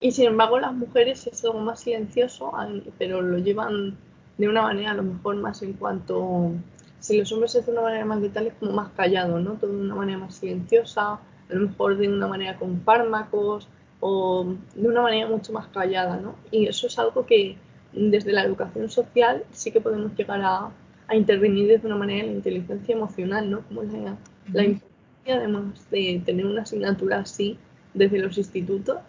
Y 0.00 0.12
sin 0.12 0.26
embargo, 0.26 0.58
las 0.58 0.72
mujeres 0.72 1.26
es 1.26 1.44
algo 1.44 1.60
más 1.60 1.80
silencioso, 1.80 2.52
pero 2.98 3.20
lo 3.20 3.38
llevan 3.38 3.96
de 4.38 4.48
una 4.48 4.62
manera 4.62 4.92
a 4.92 4.94
lo 4.94 5.02
mejor 5.02 5.36
más 5.36 5.62
en 5.62 5.74
cuanto. 5.74 6.52
Si 7.00 7.18
los 7.18 7.30
hombres 7.32 7.54
es 7.54 7.66
de 7.66 7.72
una 7.72 7.82
manera 7.82 8.04
más 8.04 8.20
letal, 8.20 8.46
es 8.46 8.54
como 8.54 8.72
más 8.72 8.90
callado, 8.92 9.38
¿no? 9.40 9.52
Todo 9.54 9.72
de 9.72 9.80
una 9.80 9.94
manera 9.94 10.18
más 10.18 10.34
silenciosa, 10.36 11.12
a 11.14 11.20
lo 11.54 11.68
mejor 11.68 11.96
de 11.98 12.08
una 12.08 12.26
manera 12.26 12.56
con 12.56 12.80
fármacos 12.82 13.68
o 14.00 14.54
de 14.74 14.88
una 14.88 15.02
manera 15.02 15.28
mucho 15.28 15.52
más 15.52 15.66
callada, 15.68 16.16
¿no? 16.16 16.34
Y 16.50 16.66
eso 16.66 16.86
es 16.86 16.98
algo 16.98 17.26
que 17.26 17.56
desde 17.92 18.32
la 18.32 18.44
educación 18.44 18.88
social 18.88 19.44
sí 19.50 19.70
que 19.70 19.80
podemos 19.80 20.14
llegar 20.16 20.40
a, 20.42 20.70
a 21.08 21.16
intervenir 21.16 21.80
de 21.80 21.86
una 21.86 21.96
manera 21.96 22.26
la 22.26 22.32
inteligencia 22.32 22.94
emocional, 22.94 23.50
¿no? 23.50 23.60
Como 23.68 23.82
la, 23.82 24.16
la 24.52 24.64
importancia 24.64 25.36
además 25.36 25.90
de 25.90 26.22
tener 26.24 26.46
una 26.46 26.62
asignatura 26.62 27.20
así 27.20 27.58
desde 27.94 28.18
los 28.18 28.38
institutos 28.38 29.00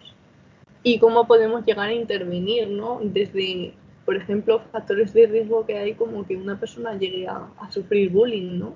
y 0.82 0.98
cómo 0.98 1.26
podemos 1.26 1.64
llegar 1.64 1.88
a 1.88 1.94
intervenir, 1.94 2.68
¿no? 2.68 3.00
Desde, 3.02 3.74
por 4.04 4.16
ejemplo, 4.16 4.62
factores 4.72 5.12
de 5.12 5.26
riesgo 5.26 5.64
que 5.64 5.78
hay 5.78 5.94
como 5.94 6.26
que 6.26 6.36
una 6.36 6.58
persona 6.58 6.98
llegue 6.98 7.28
a, 7.28 7.48
sufrir 7.70 8.10
bullying, 8.10 8.58
¿no? 8.58 8.74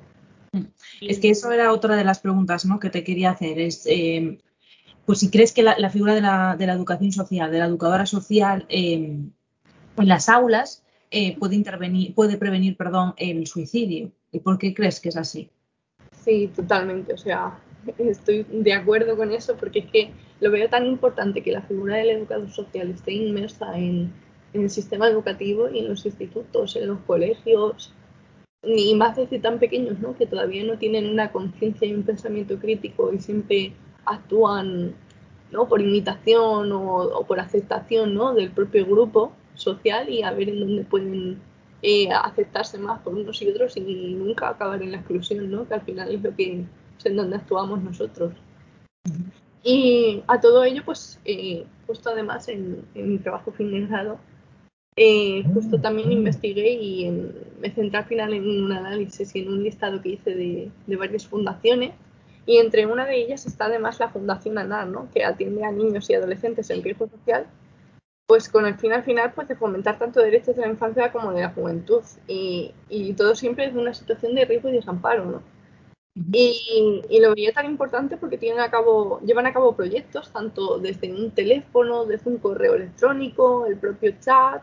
Mm. 0.53 0.67
Es 1.01 1.19
que 1.19 1.31
eso 1.31 1.51
era 1.51 1.73
otra 1.73 1.97
de 1.97 2.05
las 2.05 2.21
preguntas 2.21 2.65
¿no? 2.65 2.79
que 2.79 2.91
te 2.91 3.03
quería 3.03 3.31
hacer. 3.31 3.59
Es, 3.59 3.87
eh, 3.87 4.39
pues 5.05 5.21
si 5.21 5.31
crees 5.31 5.53
que 5.53 5.63
la, 5.63 5.91
figura 5.91 6.15
de 6.15 6.21
la, 6.21 6.57
de 6.57 6.67
la, 6.67 6.73
educación 6.73 7.13
social, 7.13 7.51
de 7.51 7.59
la 7.59 7.67
educadora 7.67 8.07
social 8.07 8.67
eh, 8.69 8.95
en 8.95 10.09
las 10.09 10.29
aulas, 10.29 10.83
eh, 11.11 11.37
puede 11.39 11.55
intervenir, 11.55 12.15
puede 12.15 12.37
prevenir, 12.37 12.77
perdón, 12.77 13.15
el 13.17 13.47
suicidio. 13.47 14.11
¿Y 14.33 14.41
por 14.41 14.59
qué 14.59 14.75
crees 14.75 15.01
que 15.01 15.09
es 15.09 15.17
así? 15.17 15.51
Sí, 16.25 16.51
totalmente. 16.55 17.15
O 17.15 17.19
sea, 17.19 17.59
estoy 17.99 18.47
de 18.51 18.73
acuerdo 18.73 19.17
con 19.17 19.33
eso 19.33 19.57
porque 19.57 19.81
es 19.81 19.87
que 19.87 20.11
lo 20.41 20.51
veo 20.51 20.69
tan 20.69 20.87
importante 20.87 21.43
que 21.43 21.53
la 21.53 21.63
figura 21.63 21.97
del 21.97 22.11
educador 22.11 22.51
social 22.51 22.91
esté 22.91 23.13
inmersa 23.13 23.77
en, 23.79 24.13
el 24.53 24.71
sistema 24.71 25.09
educativo 25.09 25.69
y 25.69 25.81
en 25.81 25.89
los 25.89 26.07
institutos, 26.07 26.77
en 26.77 26.87
los 26.89 27.01
colegios, 27.01 27.93
y 28.63 28.95
más 28.95 29.15
desde 29.15 29.39
tan 29.39 29.59
pequeños, 29.59 29.99
¿no? 29.99 30.17
Que 30.17 30.27
todavía 30.27 30.65
no 30.65 30.79
tienen 30.79 31.11
una 31.11 31.31
conciencia 31.31 31.87
y 31.87 31.93
un 31.93 32.05
pensamiento 32.05 32.59
crítico 32.59 33.13
y 33.13 33.19
siempre 33.19 33.73
actúan, 34.07 34.95
¿no? 35.51 35.69
Por 35.69 35.83
imitación 35.83 36.73
o, 36.73 36.95
o 37.03 37.27
por 37.27 37.39
aceptación, 37.39 38.15
¿no? 38.15 38.33
Del 38.33 38.51
propio 38.51 38.87
grupo 38.87 39.33
social 39.55 40.09
y 40.09 40.23
a 40.23 40.33
ver 40.33 40.49
en 40.49 40.61
dónde 40.61 40.85
pueden 40.85 41.39
eh, 41.83 42.09
aceptarse 42.11 42.79
más 42.79 43.01
por 43.01 43.15
unos 43.15 43.41
y 43.43 43.49
otros 43.49 43.77
y 43.77 43.81
nunca 44.15 44.49
acabar 44.49 44.83
en 44.83 44.93
la 44.93 44.99
exclusión, 44.99 45.51
¿no? 45.51 45.69
que 45.69 45.75
al 45.75 45.83
final 45.83 46.15
es 46.15 46.23
lo 46.23 46.35
que 46.35 46.65
en 47.05 47.17
donde 47.17 47.37
actuamos 47.37 47.83
nosotros. 47.83 48.33
Y 49.63 50.23
a 50.27 50.41
todo 50.41 50.65
ello, 50.65 50.83
pues 50.85 51.21
eh, 51.25 51.67
justo 51.87 52.11
además 52.11 52.49
en, 52.49 52.85
mi 52.95 53.19
trabajo 53.19 53.53
fin 53.53 53.71
de 53.71 53.87
grado, 53.87 54.19
eh, 54.97 55.45
justo 55.53 55.81
también 55.81 56.11
investigué 56.13 56.73
y 56.73 57.11
me 57.61 57.71
centré 57.71 57.99
al 57.99 58.07
final 58.07 58.33
en 58.33 58.49
un 58.49 58.73
análisis 58.73 59.35
y 59.35 59.41
en 59.41 59.49
un 59.49 59.63
listado 59.63 60.01
que 60.01 60.11
hice 60.11 60.35
de, 60.35 60.71
de 60.87 60.97
varias 60.97 61.27
fundaciones 61.27 61.93
y 62.47 62.59
entre 62.59 62.87
una 62.87 63.05
de 63.05 63.17
ellas 63.17 63.45
está 63.45 63.67
además 63.67 63.99
la 63.99 64.09
Fundación 64.09 64.57
ANAR, 64.57 64.87
¿no? 64.87 65.09
que 65.13 65.25
atiende 65.25 65.65
a 65.65 65.73
niños 65.73 66.09
y 66.09 66.15
adolescentes 66.15 66.71
en 66.71 66.83
riesgo 66.83 67.09
social 67.09 67.47
pues 68.27 68.49
con 68.49 68.67
el 68.67 68.75
fin 68.75 68.93
al 68.93 69.05
final 69.05 69.33
pues 69.35 69.49
de 69.49 69.57
fomentar 69.57 69.99
tanto 69.99 70.21
derechos 70.21 70.57
de 70.57 70.63
la 70.63 70.69
infancia 70.69 71.13
como 71.13 71.33
de 71.33 71.43
la 71.43 71.51
juventud 71.51 72.03
y, 72.27 72.73
todo 73.17 73.35
siempre 73.35 73.67
es 73.67 73.75
una 73.75 73.95
situación 73.95 74.35
de 74.35 74.45
riesgo 74.45 74.69
y 74.69 74.73
desamparo, 74.73 75.25
¿no? 75.25 75.43
Y, 76.17 77.03
lo 77.21 77.35
veía 77.35 77.53
tan 77.53 77.67
importante 77.67 78.17
porque 78.17 78.39
tienen 78.39 78.61
a 78.61 78.71
cabo, 78.71 79.21
llevan 79.21 79.47
a 79.47 79.53
cabo 79.53 79.77
proyectos 79.77 80.33
tanto 80.33 80.79
desde 80.79 81.13
un 81.13 81.31
teléfono, 81.31 82.07
desde 82.07 82.31
un 82.31 82.39
correo 82.39 82.75
electrónico, 82.75 83.67
el 83.67 83.77
propio 83.77 84.15
chat 84.21 84.63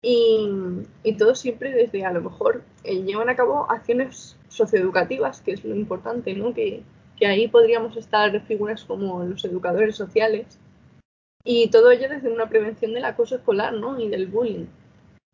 y, 0.00 0.48
todo 1.18 1.34
siempre 1.34 1.72
desde 1.72 2.04
a 2.04 2.12
lo 2.12 2.22
mejor 2.22 2.62
eh, 2.84 3.02
llevan 3.02 3.28
a 3.28 3.36
cabo 3.36 3.70
acciones 3.70 4.36
socioeducativas, 4.48 5.40
que 5.40 5.52
es 5.52 5.64
lo 5.64 5.74
importante, 5.74 6.34
¿no? 6.34 6.54
Que, 6.54 6.82
que 7.16 7.26
ahí 7.26 7.48
podríamos 7.48 7.96
estar 7.96 8.40
figuras 8.46 8.84
como 8.84 9.24
los 9.24 9.44
educadores 9.44 9.96
sociales 9.96 10.58
y 11.44 11.68
todo 11.68 11.90
ello 11.90 12.08
desde 12.08 12.32
una 12.32 12.48
prevención 12.48 12.94
del 12.94 13.04
acoso 13.04 13.36
escolar 13.36 13.74
¿no? 13.74 14.00
y 14.00 14.08
del 14.08 14.26
bullying. 14.26 14.66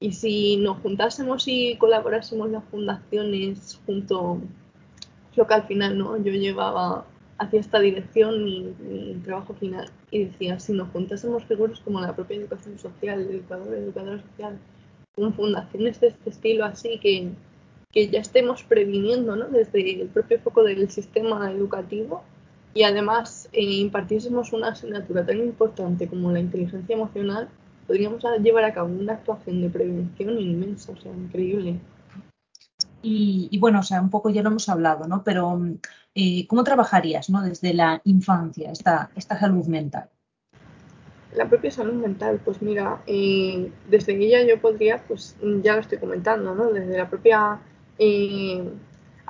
Y 0.01 0.13
si 0.13 0.57
nos 0.57 0.79
juntásemos 0.79 1.47
y 1.47 1.77
colaborásemos 1.77 2.51
las 2.51 2.65
fundaciones 2.65 3.81
junto, 3.87 4.41
lo 5.37 5.47
que 5.47 5.55
al 5.55 5.65
final 5.65 5.97
¿no? 5.97 6.17
yo 6.17 6.33
llevaba 6.33 7.05
hacia 7.39 7.61
esta 7.61 7.81
dirección 7.81 8.45
mi, 8.45 8.75
trabajo 9.25 9.55
final 9.55 9.91
y 10.11 10.25
decía, 10.25 10.59
si 10.61 10.73
nos 10.73 10.91
juntásemos 10.91 11.45
figuras 11.45 11.81
como 11.81 12.01
la 12.01 12.15
propia 12.15 12.37
educación 12.37 12.79
social, 12.79 13.21
el 13.21 13.31
educador, 13.37 13.75
educadora 13.75 14.21
social, 14.21 14.59
con 15.15 15.33
fundaciones 15.35 16.01
de 16.01 16.09
este 16.09 16.31
estilo 16.31 16.65
así 16.65 16.99
que, 16.99 17.31
que 17.93 18.09
ya 18.09 18.21
estemos 18.21 18.63
previniendo 18.63 19.37
¿no? 19.37 19.49
desde 19.49 20.03
el 20.03 20.09
propio 20.09 20.39
foco 20.41 20.65
del 20.65 20.91
sistema 20.91 21.51
educativo, 21.51 22.23
y 22.73 22.85
además 22.85 23.49
eh, 23.53 23.91
una 24.53 24.69
asignatura 24.69 25.27
tan 25.27 25.39
importante 25.39 26.07
como 26.07 26.31
la 26.31 26.41
inteligencia 26.41 26.95
emocional, 26.95 27.49
podríamos 27.87 28.23
llevar 28.43 28.65
a 28.65 28.73
cabo 28.73 28.89
una 28.89 29.15
actuación 29.15 29.61
de 29.61 29.71
prevención 29.71 30.39
inmensa, 30.39 30.93
o 30.93 30.97
sea, 30.97 31.13
increíble. 31.13 31.77
Y, 33.03 33.57
bueno, 33.59 33.81
o 33.81 33.83
sea, 33.83 34.01
un 34.01 34.11
poco 34.11 34.31
ya 34.31 34.43
lo 34.43 34.51
hemos 34.51 34.69
hablado, 34.69 35.07
¿no? 35.09 35.25
Pero 35.25 35.59
eh, 36.15 36.47
¿cómo 36.47 36.65
trabajarías, 36.65 37.31
¿no? 37.31 37.43
Desde 37.43 37.73
la 37.73 38.01
infancia, 38.05 38.71
esta, 38.71 39.11
esta 39.17 39.39
salud 39.39 39.67
mental. 39.67 40.09
La 41.35 41.49
propia 41.49 41.71
salud 41.71 41.95
mental, 41.95 42.41
pues 42.45 42.61
mira, 42.61 43.03
eh, 43.07 43.71
desde 43.89 44.17
ella 44.17 44.43
yo 44.47 44.61
podría, 44.61 45.03
pues 45.07 45.37
ya 45.63 45.75
lo 45.75 45.81
estoy 45.81 45.99
comentando, 45.99 46.55
¿no? 46.55 46.73
Desde 46.73 46.99
la 46.99 47.09
propia 47.09 47.61
eh, 47.99 48.65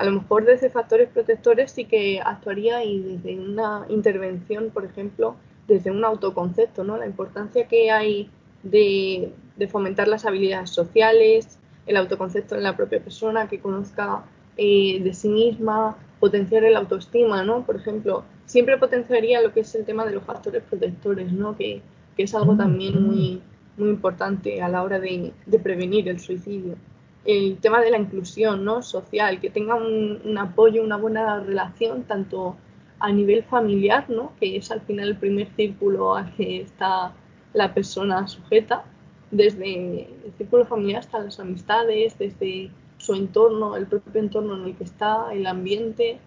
a 0.01 0.05
lo 0.05 0.13
mejor 0.13 0.47
desde 0.47 0.71
factores 0.71 1.11
protectores 1.11 1.73
sí 1.73 1.85
que 1.85 2.23
actuaría 2.25 2.83
y 2.83 3.01
desde 3.01 3.39
una 3.39 3.85
intervención, 3.91 4.71
por 4.71 4.87
ejemplo, 4.87 5.37
desde 5.69 5.91
un 5.91 6.03
autoconcepto, 6.07 6.85
¿no? 6.85 6.97
La 6.97 7.05
importancia 7.05 7.69
que 7.69 7.91
hay 7.91 8.31
de, 8.63 9.35
fomentar 9.69 10.09
las 10.09 10.25
habilidades 10.25 10.71
sociales, 10.71 11.59
el 11.87 11.97
autoconcepto 11.97 12.55
en 12.55 12.63
la 12.63 12.77
propia 12.77 13.01
persona, 13.03 13.49
que 13.49 13.61
conozca 13.61 14.25
eh, 14.57 15.01
de 15.03 15.13
sí 15.15 15.29
misma, 15.29 15.97
potenciar 16.19 16.65
el 16.65 16.77
autoestima, 16.77 17.43
¿no? 17.45 17.65
Por 17.65 17.77
ejemplo, 17.77 18.25
siempre 18.47 18.79
potenciaría 18.79 19.41
lo 19.41 19.53
que 19.53 19.61
es 19.61 19.75
el 19.75 19.85
tema 19.85 20.05
de 20.05 20.13
los 20.13 20.25
factores 20.25 20.63
protectores, 20.63 21.33
¿no? 21.33 21.57
Que, 21.57 21.83
es 22.17 22.35
algo 22.35 22.55
también 22.55 23.03
muy, 23.03 23.41
muy 23.79 23.89
importante 23.89 24.61
a 24.61 24.69
la 24.69 24.83
hora 24.83 25.01
de 25.01 25.33
prevenir 25.63 26.07
el 26.07 26.21
suicidio 26.21 26.77
el 27.25 27.59
tema 27.59 27.81
de 27.81 27.91
la 27.91 27.99
inclusión 27.99 28.65
¿no? 28.65 28.83
social, 28.83 29.41
que 29.41 29.51
tenga 29.51 29.75
un, 29.75 30.39
apoyo, 30.39 30.83
una 30.83 30.97
buena 30.97 31.41
relación, 31.41 32.05
tanto 32.05 32.57
a 32.99 33.13
nivel 33.13 33.45
familiar, 33.45 34.09
¿no? 34.09 34.33
que 34.41 34.57
es 34.57 34.71
al 34.71 34.81
final 34.83 35.09
el 35.09 35.17
primer 35.17 35.49
círculo 35.57 36.17
al 36.17 36.35
que 36.35 36.63
está 36.63 37.13
la 37.53 37.75
persona 37.75 38.27
sujeta, 38.27 38.85
desde 39.31 40.03
el 40.25 40.33
círculo 40.37 40.67
familiar 40.67 41.01
hasta 41.01 41.21
las 41.21 41.39
amistades, 41.39 42.19
desde 42.19 42.71
su 42.99 43.15
entorno, 43.15 43.77
el 43.77 43.87
propio 43.87 44.21
entorno 44.21 44.57
en 44.57 44.65
el 44.65 44.77
que 44.77 44.85
está, 44.85 45.33
el 45.33 45.47
ambiente. 45.47 46.19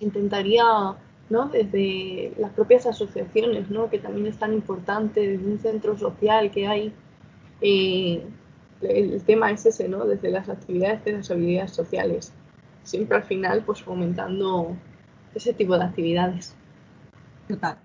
Intentaría, 0.00 0.64
¿no? 1.28 1.48
desde 1.48 2.32
las 2.38 2.52
propias 2.52 2.86
asociaciones, 2.86 3.70
¿no? 3.70 3.90
que 3.90 3.98
también 3.98 4.26
es 4.26 4.38
tan 4.38 4.52
importante, 4.52 5.20
desde 5.26 5.46
un 5.46 5.58
centro 5.58 5.98
social 5.98 6.50
que 6.50 6.66
hay, 6.66 6.92
eh, 7.60 8.22
el 8.82 9.22
tema 9.24 9.50
es 9.50 9.66
ese, 9.66 9.88
¿no? 9.88 10.06
Desde 10.06 10.30
las 10.30 10.48
actividades 10.48 11.04
de 11.04 11.12
las 11.12 11.30
habilidades 11.30 11.72
sociales. 11.72 12.32
Siempre 12.82 13.16
al 13.18 13.24
final, 13.24 13.62
pues 13.64 13.82
fomentando 13.82 14.74
ese 15.34 15.52
tipo 15.52 15.76
de 15.76 15.84
actividades. 15.84 16.54
Total. 17.46 17.76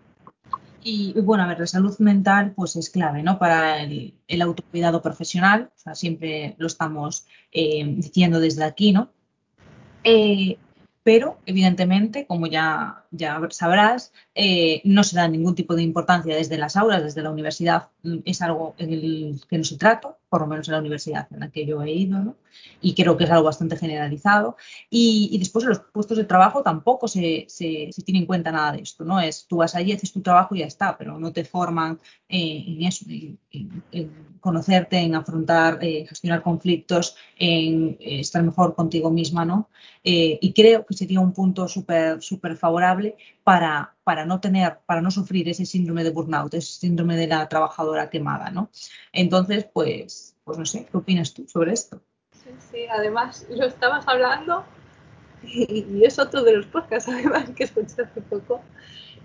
Y 0.87 1.19
bueno, 1.19 1.43
a 1.43 1.47
ver, 1.47 1.59
la 1.59 1.65
salud 1.65 1.97
mental 1.97 2.53
pues 2.55 2.75
es 2.75 2.91
clave, 2.91 3.23
¿no? 3.23 3.39
Para 3.39 3.81
el, 3.81 4.13
autocuidado 4.39 5.01
profesional, 5.01 5.71
o 5.75 5.79
sea, 5.79 5.95
siempre 5.95 6.53
lo 6.59 6.67
estamos 6.67 7.25
eh, 7.51 7.83
diciendo 7.97 8.39
desde 8.39 8.65
aquí, 8.65 8.91
¿no? 8.91 9.09
Eh, 10.03 10.59
pero 11.01 11.39
evidentemente, 11.47 12.27
como 12.27 12.45
ya, 12.45 13.03
ya 13.09 13.41
sabrás, 13.49 14.13
eh, 14.37 14.81
no 14.83 15.05
se 15.05 15.15
da 15.15 15.29
ningún 15.29 15.55
tipo 15.55 15.75
de 15.75 15.81
importancia 15.81 16.35
desde 16.35 16.57
las 16.57 16.75
aulas, 16.75 17.01
desde 17.01 17.23
la 17.23 17.29
universidad, 17.31 17.87
mm, 18.03 18.17
es 18.25 18.41
algo 18.41 18.75
en 18.77 18.91
el 18.91 19.41
que 19.47 19.57
no 19.57 19.63
se 19.63 19.77
trata, 19.77 20.17
por 20.27 20.41
lo 20.41 20.47
menos 20.47 20.67
en 20.67 20.73
la 20.73 20.81
universidad 20.81 21.27
en 21.31 21.39
la 21.39 21.49
que 21.49 21.65
yo 21.65 21.81
he 21.81 21.91
ido, 21.91 22.35
y 22.81 22.93
creo 22.95 23.15
que 23.15 23.23
es 23.23 23.31
algo 23.31 23.45
bastante 23.45 23.77
generalizado. 23.77 24.57
Y, 24.89 25.37
después 25.39 25.63
en 25.63 25.69
los 25.69 25.79
puestos 25.79 26.17
de 26.17 26.25
trabajo 26.25 26.63
tampoco 26.63 27.07
se, 27.07 27.47
tiene 28.05 28.19
en 28.19 28.25
cuenta 28.25 28.51
nada 28.51 28.73
de 28.73 28.81
esto, 28.81 29.05
¿no? 29.05 29.21
Es 29.21 29.47
tú 29.47 29.57
vas 29.57 29.73
allí, 29.73 29.93
haces 29.93 30.11
tu 30.11 30.21
trabajo 30.21 30.53
y 30.53 30.59
ya 30.59 30.65
está, 30.65 30.97
pero 30.97 31.17
no 31.17 31.31
te 31.31 31.45
forman 31.45 31.99
eh, 32.27 32.65
en 32.67 32.83
eso, 32.83 33.05
en, 33.09 34.11
conocerte, 34.41 34.97
en 34.97 35.15
afrontar, 35.15 35.79
eh, 35.81 36.05
gestionar 36.07 36.41
conflictos, 36.43 37.15
en 37.37 37.97
estar 38.01 38.43
mejor 38.43 38.75
contigo 38.75 39.09
misma, 39.09 39.45
¿no? 39.45 39.69
y 40.07 40.53
creo 40.53 40.85
que 40.85 40.93
sería 40.93 41.19
un 41.19 41.33
punto 41.33 41.67
súper 41.67 42.21
súper 42.21 42.57
favorable 42.57 43.15
para, 43.43 43.94
para 44.05 44.23
no 44.23 44.39
tener, 44.39 44.77
para 44.85 45.01
no 45.01 45.09
sufrir 45.09 45.49
ese 45.49 45.65
síndrome 45.65 46.03
de 46.03 46.11
burnout, 46.11 46.53
ese 46.53 46.79
síndrome 46.79 47.17
de 47.17 47.25
la 47.25 47.49
trabajadora 47.49 48.11
quemada, 48.11 48.51
¿no? 48.51 48.69
Entonces, 49.11 49.67
pues, 49.73 50.37
pues 50.43 50.59
no 50.59 50.65
sé, 50.65 50.85
¿qué 50.85 50.95
opinas 50.95 51.33
tú 51.33 51.47
sobre 51.47 51.73
esto? 51.73 51.99
Sí, 52.31 52.51
sí, 52.71 52.85
además 52.87 53.47
lo 53.49 53.65
estabas 53.65 54.07
hablando 54.07 54.63
y, 55.41 56.03
es 56.03 56.19
otro 56.19 56.43
de 56.43 56.55
los 56.55 56.67
podcasts 56.67 57.09
además 57.13 57.49
que 57.55 57.63
escuché 57.63 58.03
hace 58.03 58.21
poco 58.21 58.61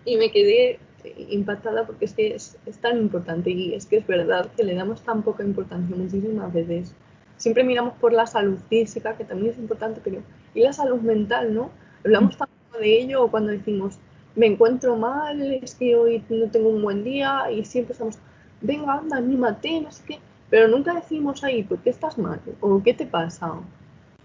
y 0.07 0.16
me 0.16 0.33
quedé 0.33 0.81
impactada 1.29 1.87
porque 1.87 2.07
es 2.07 2.14
que 2.14 2.35
es, 2.35 2.57
es, 2.64 2.79
tan 2.79 2.97
importante 2.97 3.51
y 3.51 3.75
es 3.75 3.85
que 3.85 3.99
es 3.99 4.07
verdad 4.07 4.51
que 4.57 4.64
le 4.64 4.75
damos 4.75 5.03
tan 5.03 5.23
poca 5.23 5.45
importancia 5.45 5.95
muchísimas 5.95 6.53
veces. 6.55 6.95
Siempre 7.37 7.64
miramos 7.64 7.95
por 7.99 8.14
la 8.14 8.27
salud 8.27 8.59
física, 8.71 9.16
que 9.19 9.25
también 9.25 9.53
es 9.53 9.59
importante, 9.59 10.01
pero 10.03 10.23
y 10.55 10.62
la 10.62 10.73
salud 10.73 11.01
mental, 11.01 11.53
¿no? 11.55 11.71
Hablamos 12.03 12.38
tanto 12.38 12.79
de 12.79 12.99
ello 12.99 13.29
cuando 13.29 13.51
decimos, 13.51 13.99
me 14.37 14.47
encuentro 14.47 14.97
mal, 14.97 15.40
es 15.40 15.75
que 15.75 15.97
hoy 15.97 16.23
no 16.29 16.51
tengo 16.51 16.69
un 16.69 16.83
buen 16.83 17.05
día 17.05 17.51
y 17.51 17.64
siempre 17.64 17.93
estamos, 17.93 18.19
venga, 18.61 18.95
anda, 18.95 19.16
anímate, 19.16 19.81
no 19.81 19.90
sé 19.90 20.03
qué, 20.07 20.19
pero 20.49 20.69
nunca 20.69 20.95
decimos 20.95 21.43
ahí, 21.45 21.62
¿por 21.62 21.79
qué 21.79 21.90
estás 21.90 22.19
mal? 22.19 22.40
¿O 22.61 22.83
qué 22.83 22.95
te 22.95 23.07
pasa? 23.07 23.53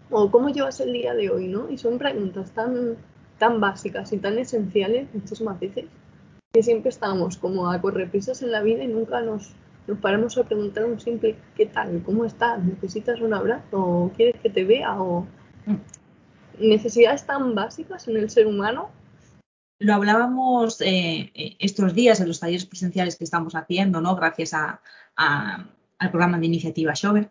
¿O 0.10 0.32
cómo 0.32 0.50
llevas 0.50 0.80
el 0.80 0.94
día 0.94 1.13
de 1.13 1.30
hoy? 1.30 1.48
¿no? 1.48 1.70
Y 1.70 1.78
son 1.78 1.98
preguntas 1.98 2.52
tan, 2.52 2.98
tan 3.38 3.60
básicas 3.60 4.12
y 4.13 4.18
tan 4.18 4.38
esenciales 4.38 5.08
muchísimas 5.13 5.60
veces 5.60 5.86
que 6.54 6.63
siempre 6.63 6.89
estamos 6.89 7.38
como 7.38 7.70
a 7.70 7.82
correprisas 7.82 8.41
en 8.41 8.52
la 8.52 8.62
vida 8.62 8.84
y 8.84 8.88
nunca 8.88 9.22
nos, 9.22 9.52
nos 9.88 9.98
paramos 10.00 10.38
a 10.38 10.44
preguntar 10.44 10.86
un 10.86 11.00
simple 11.00 11.36
¿qué 11.56 11.65
tal? 11.65 12.02
¿Cómo 12.06 12.24
estás? 12.24 12.63
¿Necesitas 12.63 13.20
un 13.20 13.34
abrazo? 13.34 13.78
¿O 13.78 14.12
quieres 14.15 14.39
que 14.41 14.50
te 14.50 14.63
vea? 14.63 15.02
¿O 15.02 15.26
necesidades 16.60 17.26
tan 17.26 17.56
básicas 17.56 18.08
en 18.08 18.18
el 18.18 18.30
ser 18.30 18.48
humano. 18.48 18.89
Lo 19.79 19.93
hablábamos 19.93 20.79
eh, 20.81 21.31
eh, 21.33 21.57
estos 21.59 21.93
días 21.93 22.19
en 22.21 22.27
los 22.29 22.39
talleres 22.39 22.65
presenciales 22.65 23.17
que 23.17 23.25
estamos 23.25 23.55
haciendo, 23.55 23.99
¿no? 23.99 24.15
Gracias 24.15 24.53
a, 24.53 24.81
al 25.17 26.11
programa 26.11 26.39
de 26.39 26.45
iniciativa 26.45 26.93
Shover, 26.93 27.29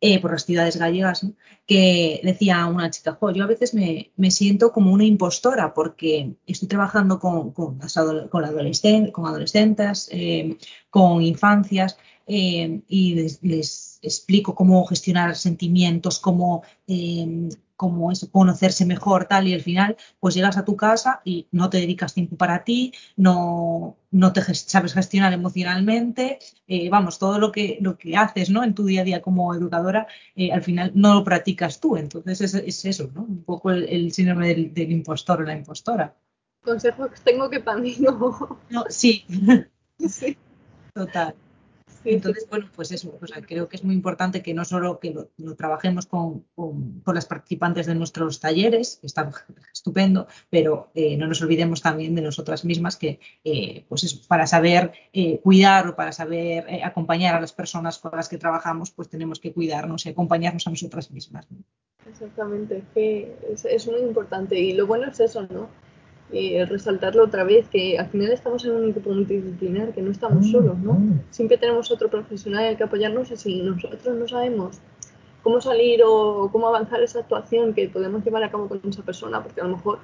eh, 0.00 0.20
por 0.20 0.32
las 0.32 0.44
ciudades 0.44 0.76
gallegas, 0.76 1.26
que 1.66 2.20
decía 2.22 2.66
una 2.66 2.90
chica, 2.90 3.18
yo 3.34 3.44
a 3.44 3.46
veces 3.46 3.72
me, 3.72 4.30
siento 4.30 4.72
como 4.72 4.92
una 4.92 5.04
impostora 5.04 5.72
porque 5.72 6.34
estoy 6.46 6.68
trabajando 6.68 7.18
con, 7.18 7.52
con, 7.52 7.78
con, 7.78 8.44
adolescentes, 8.44 9.12
con, 9.12 9.26
adolescentes, 9.26 10.10
con 10.90 11.22
infancias 11.22 11.96
y 12.26 13.14
les, 13.40 13.98
explico 14.02 14.54
cómo 14.54 14.84
gestionar 14.84 15.34
sentimientos, 15.34 16.18
cómo 16.18 16.62
como 17.76 18.10
eso, 18.10 18.30
conocerse 18.30 18.86
mejor, 18.86 19.26
tal, 19.26 19.46
y 19.48 19.54
al 19.54 19.60
final, 19.60 19.96
pues 20.18 20.34
llegas 20.34 20.56
a 20.56 20.64
tu 20.64 20.76
casa 20.76 21.20
y 21.24 21.46
no 21.52 21.70
te 21.70 21.78
dedicas 21.78 22.14
tiempo 22.14 22.36
para 22.36 22.64
ti, 22.64 22.92
no, 23.16 23.96
no 24.10 24.32
te 24.32 24.42
sabes 24.54 24.94
gestionar 24.94 25.32
emocionalmente, 25.32 26.38
eh, 26.66 26.88
vamos, 26.88 27.18
todo 27.18 27.38
lo 27.38 27.52
que, 27.52 27.78
lo 27.80 27.98
que 27.98 28.16
haces, 28.16 28.50
¿no? 28.50 28.64
En 28.64 28.74
tu 28.74 28.84
día 28.84 29.02
a 29.02 29.04
día 29.04 29.22
como 29.22 29.54
educadora, 29.54 30.06
eh, 30.34 30.52
al 30.52 30.62
final 30.62 30.92
no 30.94 31.14
lo 31.14 31.24
practicas 31.24 31.80
tú, 31.80 31.96
entonces 31.96 32.54
es, 32.54 32.84
eso, 32.84 33.10
¿no? 33.14 33.22
Un 33.22 33.44
poco 33.44 33.70
el, 33.70 34.12
síndrome 34.12 34.48
del, 34.48 34.90
impostor 34.90 35.42
o 35.42 35.44
la 35.44 35.56
impostora. 35.56 36.14
Consejo 36.62 37.08
que 37.08 37.20
tengo 37.20 37.50
que 37.50 37.60
para 37.60 37.78
mí 37.80 37.96
no. 38.00 38.58
No, 38.70 38.84
sí. 38.88 39.24
sí. 40.08 40.36
Total. 40.94 41.34
Entonces, 42.06 42.46
bueno, 42.48 42.68
pues 42.74 42.92
eso, 42.92 43.18
creo 43.46 43.68
que 43.68 43.76
es 43.76 43.84
muy 43.84 43.94
importante 43.94 44.42
que 44.42 44.54
no 44.54 44.64
solo 44.64 45.00
que 45.00 45.14
lo, 45.36 45.54
trabajemos 45.56 46.06
con, 46.06 46.44
con, 46.54 47.02
las 47.14 47.26
participantes 47.26 47.86
de 47.86 47.94
nuestros 47.94 48.40
talleres, 48.40 48.98
que 49.00 49.06
está 49.06 49.30
estupendo, 49.72 50.26
pero 50.50 50.90
eh, 50.94 51.16
no 51.16 51.26
nos 51.26 51.42
olvidemos 51.42 51.82
también 51.82 52.14
de 52.14 52.22
nosotras 52.22 52.64
mismas 52.64 52.96
que, 52.96 53.18
eh, 53.44 53.84
pues 53.88 54.04
eso, 54.04 54.20
para 54.28 54.46
saber 54.46 54.92
eh, 55.12 55.40
cuidar 55.40 55.88
o 55.88 55.96
para 55.96 56.12
saber 56.12 56.66
acompañar 56.84 57.34
a 57.34 57.40
las 57.40 57.52
personas 57.52 57.98
con 57.98 58.12
las 58.14 58.28
que 58.28 58.38
trabajamos, 58.38 58.90
pues 58.90 59.08
tenemos 59.08 59.40
que 59.40 59.52
cuidarnos 59.52 60.06
y 60.06 60.10
acompañarnos 60.10 60.66
a 60.66 60.70
nosotras 60.70 61.10
mismas. 61.10 61.46
Exactamente, 62.08 62.84
que 62.94 63.36
es, 63.52 63.64
es 63.64 63.86
muy 63.88 64.00
importante 64.00 64.58
y 64.58 64.72
lo 64.72 64.86
bueno 64.86 65.10
es 65.10 65.18
eso, 65.18 65.42
¿no? 65.50 65.68
Eh, 66.32 66.64
resaltarlo 66.66 67.24
otra 67.24 67.44
vez, 67.44 67.68
que 67.68 67.98
al 67.98 68.08
final 68.08 68.32
estamos 68.32 68.64
en 68.64 68.72
un 68.72 68.90
equipo 68.90 69.10
multidisciplinar, 69.10 69.92
que 69.92 70.02
no 70.02 70.10
estamos 70.10 70.46
mm, 70.46 70.50
solos, 70.50 70.78
¿no? 70.78 70.94
Mm. 70.94 71.20
Siempre 71.30 71.56
tenemos 71.56 71.90
otro 71.90 72.08
profesional 72.08 72.76
que 72.76 72.84
apoyarnos 72.84 73.30
y 73.30 73.36
si 73.36 73.62
nosotros 73.62 74.16
no 74.16 74.26
sabemos 74.26 74.80
cómo 75.42 75.60
salir 75.60 76.00
o 76.04 76.48
cómo 76.50 76.66
avanzar 76.66 77.00
esa 77.02 77.20
actuación 77.20 77.72
que 77.72 77.88
podemos 77.88 78.24
llevar 78.24 78.42
a 78.42 78.50
cabo 78.50 78.68
con 78.68 78.80
esa 78.88 79.02
persona, 79.02 79.40
porque 79.40 79.60
a 79.60 79.64
lo 79.64 79.76
mejor 79.76 80.00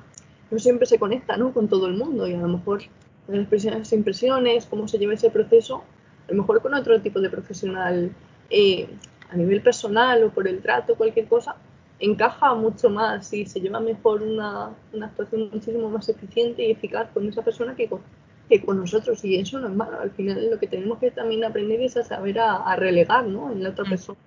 no 0.52 0.58
siempre 0.60 0.86
se 0.86 1.00
conecta 1.00 1.36
¿no? 1.36 1.52
con 1.52 1.66
todo 1.66 1.88
el 1.88 1.94
mundo 1.94 2.28
y 2.28 2.34
a 2.34 2.40
lo 2.40 2.46
mejor 2.46 2.82
las 3.26 3.92
impresiones, 3.92 4.66
cómo 4.66 4.86
se 4.86 4.98
lleva 4.98 5.14
ese 5.14 5.30
proceso, 5.30 5.82
a 6.28 6.32
lo 6.32 6.42
mejor 6.42 6.62
con 6.62 6.74
otro 6.74 7.00
tipo 7.00 7.20
de 7.20 7.30
profesional 7.30 8.12
eh, 8.50 8.86
a 9.30 9.36
nivel 9.36 9.62
personal 9.62 10.22
o 10.22 10.30
por 10.30 10.46
el 10.46 10.60
trato, 10.60 10.94
cualquier 10.94 11.26
cosa, 11.26 11.56
encaja 12.02 12.54
mucho 12.54 12.90
más 12.90 13.32
y 13.32 13.46
se 13.46 13.60
lleva 13.60 13.78
mejor 13.78 14.22
una, 14.22 14.74
actuación 15.00 15.50
muchísimo 15.52 15.88
más 15.88 16.08
eficiente 16.08 16.66
y 16.66 16.72
eficaz 16.72 17.08
con 17.14 17.28
esa 17.28 17.42
persona 17.42 17.76
que 17.76 17.88
con, 17.88 18.00
que 18.48 18.60
con 18.60 18.78
nosotros. 18.78 19.24
Y 19.24 19.36
eso 19.36 19.60
no 19.60 19.68
es 19.68 19.74
malo. 19.74 20.00
Al 20.00 20.10
final 20.10 20.50
lo 20.50 20.58
que 20.58 20.66
tenemos 20.66 20.98
que 20.98 21.12
también 21.12 21.44
aprender 21.44 21.80
es 21.80 21.96
a 21.96 22.02
saber 22.02 22.40
a, 22.40 22.74
relegar 22.76 23.26
¿no? 23.26 23.52
en 23.52 23.62
la 23.62 23.70
otra 23.70 23.84
mm. 23.84 23.88
persona 23.88 24.18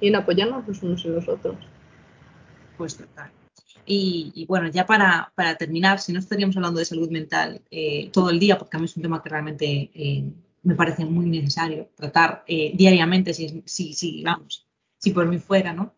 y 0.00 0.08
en 0.08 0.16
apoyarnos 0.16 0.68
los 0.68 0.82
unos 0.82 1.04
en 1.06 1.14
los 1.14 1.26
otros. 1.26 1.56
Pues 2.76 2.96
total. 2.96 3.30
Y, 3.86 4.46
bueno, 4.48 4.68
ya 4.68 4.86
para, 4.86 5.32
para, 5.34 5.56
terminar, 5.56 6.00
si 6.00 6.12
no 6.12 6.18
estaríamos 6.18 6.56
hablando 6.56 6.78
de 6.78 6.86
salud 6.86 7.10
mental 7.10 7.60
eh, 7.70 8.10
todo 8.12 8.30
el 8.30 8.38
día, 8.38 8.58
porque 8.58 8.76
a 8.76 8.80
mí 8.80 8.86
es 8.86 8.96
un 8.96 9.02
tema 9.02 9.22
que 9.22 9.28
realmente 9.28 9.90
eh, 9.94 10.24
me 10.62 10.74
parece 10.74 11.04
muy 11.04 11.26
necesario 11.26 11.90
tratar 11.94 12.44
eh, 12.46 12.72
diariamente, 12.74 13.34
si, 13.34 13.62
si, 13.66 13.92
si, 13.92 14.22
vamos, 14.22 14.66
si 14.96 15.10
por 15.10 15.26
mí 15.26 15.38
fuera, 15.38 15.74
¿no? 15.74 15.92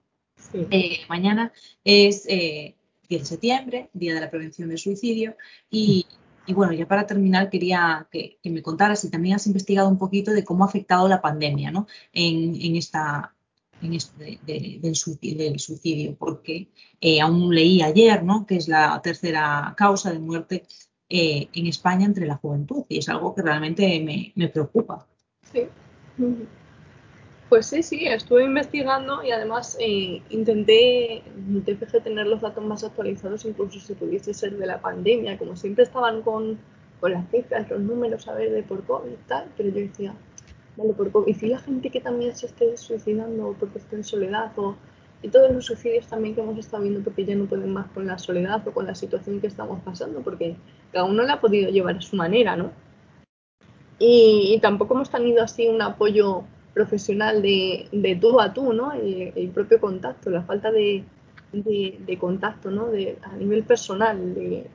Eh, 0.52 1.00
mañana 1.08 1.52
es 1.84 2.24
10 2.24 2.26
eh, 2.28 2.74
de 3.08 3.24
septiembre, 3.24 3.90
Día 3.92 4.14
de 4.14 4.20
la 4.20 4.30
Prevención 4.30 4.68
del 4.68 4.78
Suicidio. 4.78 5.36
Y, 5.70 6.06
bueno, 6.48 6.72
ya 6.72 6.86
para 6.86 7.06
terminar, 7.06 7.50
quería 7.50 8.06
que, 8.10 8.38
me 8.44 8.62
contaras 8.62 9.00
si 9.00 9.10
también 9.10 9.36
has 9.36 9.46
investigado 9.46 9.88
un 9.88 9.98
poquito 9.98 10.32
de 10.32 10.44
cómo 10.44 10.64
ha 10.64 10.68
afectado 10.68 11.08
la 11.08 11.20
pandemia 11.20 11.70
¿no? 11.70 11.86
en, 12.12 12.76
esta 12.76 13.34
en 13.82 13.92
este, 13.92 14.38
del, 14.46 14.94
suicidio, 14.94 16.16
porque 16.16 16.68
eh, 17.00 17.20
aún 17.20 17.54
leí 17.54 17.82
ayer 17.82 18.22
¿no? 18.24 18.46
que 18.46 18.56
es 18.56 18.68
la 18.68 19.00
tercera 19.02 19.74
causa 19.76 20.12
de 20.12 20.18
muerte 20.18 20.66
en 21.08 21.66
España 21.66 22.04
entre 22.04 22.26
la 22.26 22.36
juventud 22.36 22.84
y 22.88 22.98
es 22.98 23.08
algo 23.08 23.32
que 23.32 23.42
realmente 23.42 24.00
me, 24.00 24.32
me 24.34 24.48
preocupa. 24.48 25.06
Sí. 25.52 25.68
Pues 27.48 27.66
sí, 27.66 27.84
sí, 27.84 28.08
estuve 28.08 28.42
investigando 28.42 29.22
y 29.22 29.30
además 29.30 29.76
eh, 29.78 30.20
intenté 30.30 31.18
en 31.18 31.62
TFG 31.62 32.02
tener 32.02 32.26
los 32.26 32.40
datos 32.40 32.64
más 32.64 32.82
actualizados, 32.82 33.44
incluso 33.44 33.78
si 33.78 33.94
pudiese 33.94 34.34
ser 34.34 34.56
de 34.56 34.66
la 34.66 34.80
pandemia, 34.80 35.38
como 35.38 35.54
siempre 35.54 35.84
estaban 35.84 36.22
con, 36.22 36.58
con 36.98 37.12
las 37.12 37.30
cifras, 37.30 37.70
los 37.70 37.80
números, 37.80 38.26
a 38.26 38.34
ver, 38.34 38.50
de 38.50 38.64
por 38.64 38.84
COVID 38.84 39.12
y 39.12 39.28
tal, 39.28 39.46
pero 39.56 39.68
yo 39.68 39.76
decía, 39.76 40.12
vale, 40.76 40.92
por 40.94 41.12
COVID, 41.12 41.28
y 41.28 41.34
si 41.34 41.46
la 41.46 41.60
gente 41.60 41.90
que 41.90 42.00
también 42.00 42.34
se 42.34 42.46
esté 42.46 42.76
suicidando 42.76 43.54
porque 43.60 43.78
está 43.78 43.94
en 43.94 44.02
soledad, 44.02 44.50
o, 44.56 44.74
y 45.22 45.28
todos 45.28 45.52
los 45.52 45.66
suicidios 45.66 46.08
también 46.08 46.34
que 46.34 46.40
hemos 46.40 46.58
estado 46.58 46.82
viendo 46.82 47.00
porque 47.00 47.24
ya 47.24 47.36
no 47.36 47.44
pueden 47.44 47.72
más 47.72 47.86
con 47.92 48.08
la 48.08 48.18
soledad 48.18 48.66
o 48.66 48.72
con 48.72 48.88
la 48.88 48.96
situación 48.96 49.40
que 49.40 49.46
estamos 49.46 49.80
pasando, 49.84 50.20
porque 50.20 50.56
cada 50.90 51.04
uno 51.04 51.22
la 51.22 51.34
ha 51.34 51.40
podido 51.40 51.70
llevar 51.70 51.98
a 51.98 52.02
su 52.02 52.16
manera, 52.16 52.56
¿no? 52.56 52.72
Y, 54.00 54.52
y 54.52 54.60
tampoco 54.60 54.94
hemos 54.94 55.10
tenido 55.10 55.44
así 55.44 55.68
un 55.68 55.80
apoyo 55.80 56.42
profesional 56.76 57.40
de, 57.40 57.88
de 57.90 58.16
tú 58.16 58.38
a 58.38 58.52
tú, 58.52 58.74
¿no? 58.74 58.92
El, 58.92 59.50
propio 59.54 59.80
contacto, 59.80 60.28
la 60.28 60.42
falta 60.42 60.70
de, 60.70 61.04
de, 61.50 62.18
contacto, 62.20 62.70
¿no? 62.70 62.88
A 63.22 63.36
nivel 63.36 63.62
personal, 63.64 64.34
de, 64.34 64.66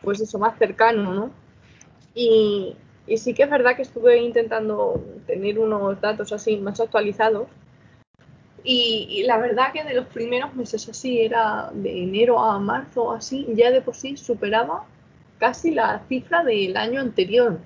pues 0.00 0.18
eso, 0.22 0.38
más 0.38 0.58
cercano, 0.58 1.12
¿no? 1.12 1.30
Y, 2.14 2.74
y, 3.06 3.18
sí 3.18 3.34
que 3.34 3.42
es 3.42 3.50
verdad 3.50 3.76
que 3.76 3.82
estuve 3.82 4.22
intentando 4.22 5.04
tener 5.26 5.58
unos 5.58 6.00
datos 6.00 6.32
así 6.32 6.56
más 6.56 6.80
actualizados 6.80 7.48
Y, 8.64 9.24
la 9.26 9.36
verdad 9.36 9.74
que 9.74 9.84
de 9.84 9.92
los 9.92 10.06
primeros 10.06 10.54
meses 10.54 10.88
así, 10.88 11.20
era 11.20 11.70
de 11.74 12.04
enero 12.04 12.40
a 12.40 12.58
marzo 12.60 13.12
así, 13.12 13.46
ya 13.54 13.70
de 13.70 13.82
por 13.82 13.94
sí 13.94 14.16
superaba 14.16 14.86
casi 15.38 15.72
la 15.72 16.02
cifra 16.08 16.42
del 16.44 16.78
año 16.78 16.98
anterior. 16.98 17.58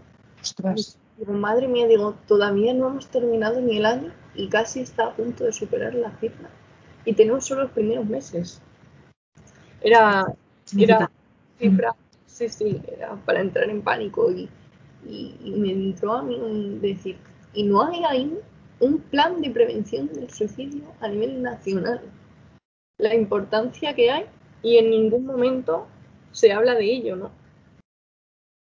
Ostras. 0.43 0.99
Digo, 1.19 1.33
madre 1.33 1.67
mía, 1.67 1.87
digo, 1.87 2.15
todavía 2.27 2.75
no 2.75 2.89
hemos 2.89 3.07
terminado 3.09 3.61
ni 3.61 3.79
el 3.79 3.87
año 3.87 4.13
y 4.35 4.49
casi 4.49 4.81
está 4.81 5.07
a 5.07 5.17
punto 5.17 5.45
de 5.45 5.53
superar 5.53 5.95
la 5.95 6.11
cifra. 6.19 6.51
Y 7.05 7.15
tenemos 7.15 7.47
solo 7.47 7.63
los 7.63 7.73
primeros 7.73 8.07
meses. 8.07 8.61
Era, 9.81 10.27
era 10.77 11.11
cifra, 11.59 11.95
sí, 12.27 12.49
sí, 12.49 12.83
era 12.93 13.15
para 13.25 13.41
entrar 13.41 13.71
en 13.71 13.83
pánico 13.83 14.31
y, 14.31 14.49
y, 15.07 15.55
me 15.57 15.73
entró 15.73 16.15
a 16.15 16.23
mí 16.23 16.79
decir, 16.81 17.17
¿y 17.55 17.63
no 17.63 17.83
hay 17.83 18.03
ahí 18.05 18.39
un 18.81 18.99
plan 18.99 19.41
de 19.41 19.51
prevención 19.51 20.09
del 20.09 20.31
suicidio 20.31 20.85
a 21.01 21.09
nivel 21.09 21.43
nacional? 21.43 22.01
La 22.99 23.15
importancia 23.15 23.95
que 23.95 24.11
hay 24.11 24.27
y 24.63 24.79
en 24.79 24.91
ningún 24.91 25.25
momento 25.25 25.87
se 26.33 26.53
habla 26.53 26.75
de 26.75 26.85
ello, 26.85 27.17
¿no? 27.17 27.31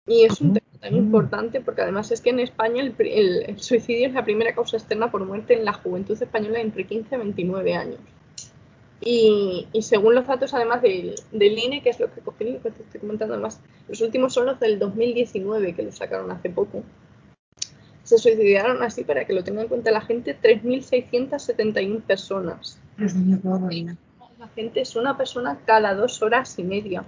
Y 0.07 0.25
es 0.25 0.41
un 0.41 0.55
tema 0.55 0.62
tan 0.83 0.97
importante 0.97 1.61
porque 1.61 1.83
además 1.83 2.11
es 2.11 2.21
que 2.21 2.31
en 2.31 2.41
España 2.41 2.83
el, 2.83 3.57
suicidio 3.61 4.09
es 4.09 4.15
la 4.15 4.25
primera 4.25 4.53
causa 4.53 4.77
externa 4.77 5.13
por 5.13 5.25
muerte 5.25 5.55
en 5.55 5.65
la 5.65 5.73
juventud 5.73 6.21
española 6.21 6.61
entre 6.61 6.85
15 6.85 7.15
y 7.15 7.19
29 7.19 7.75
años. 7.75 8.01
Y, 9.05 9.67
según 9.81 10.15
los 10.15 10.27
datos 10.27 10.55
además 10.55 10.83
del, 10.83 11.15
INE, 11.33 11.83
que 11.83 11.91
es 11.91 12.01
lo 12.01 12.13
que 12.13 12.21
cogí, 12.21 12.45
lo 12.45 12.63
que 12.63 12.71
te 12.71 12.83
estoy 12.83 13.01
comentando 13.01 13.35
además, 13.35 13.61
los 13.89 14.01
últimos 14.01 14.35
son 14.35 14.47
los 14.47 14.61
del 14.61 14.79
2019, 14.79 15.75
que 15.75 15.83
lo 15.83 15.93
sacaron 15.93 16.31
hace 16.31 16.51
poco. 16.51 16.83
Se 18.05 18.19
suicidaron 18.19 18.83
así, 18.83 19.03
para 19.05 19.25
que 19.25 19.33
lo 19.33 19.43
tenga 19.43 19.63
en 19.63 19.69
cuenta 19.69 19.91
la 19.91 20.01
gente, 20.03 20.37
3.671 20.41 22.03
personas. 22.03 22.79
La 24.39 24.49
gente 24.49 24.81
es 24.81 24.97
una 24.97 25.17
persona 25.17 25.61
cada 25.65 25.95
dos 25.95 26.23
horas 26.23 26.59
y 26.59 26.65
media. 26.65 27.05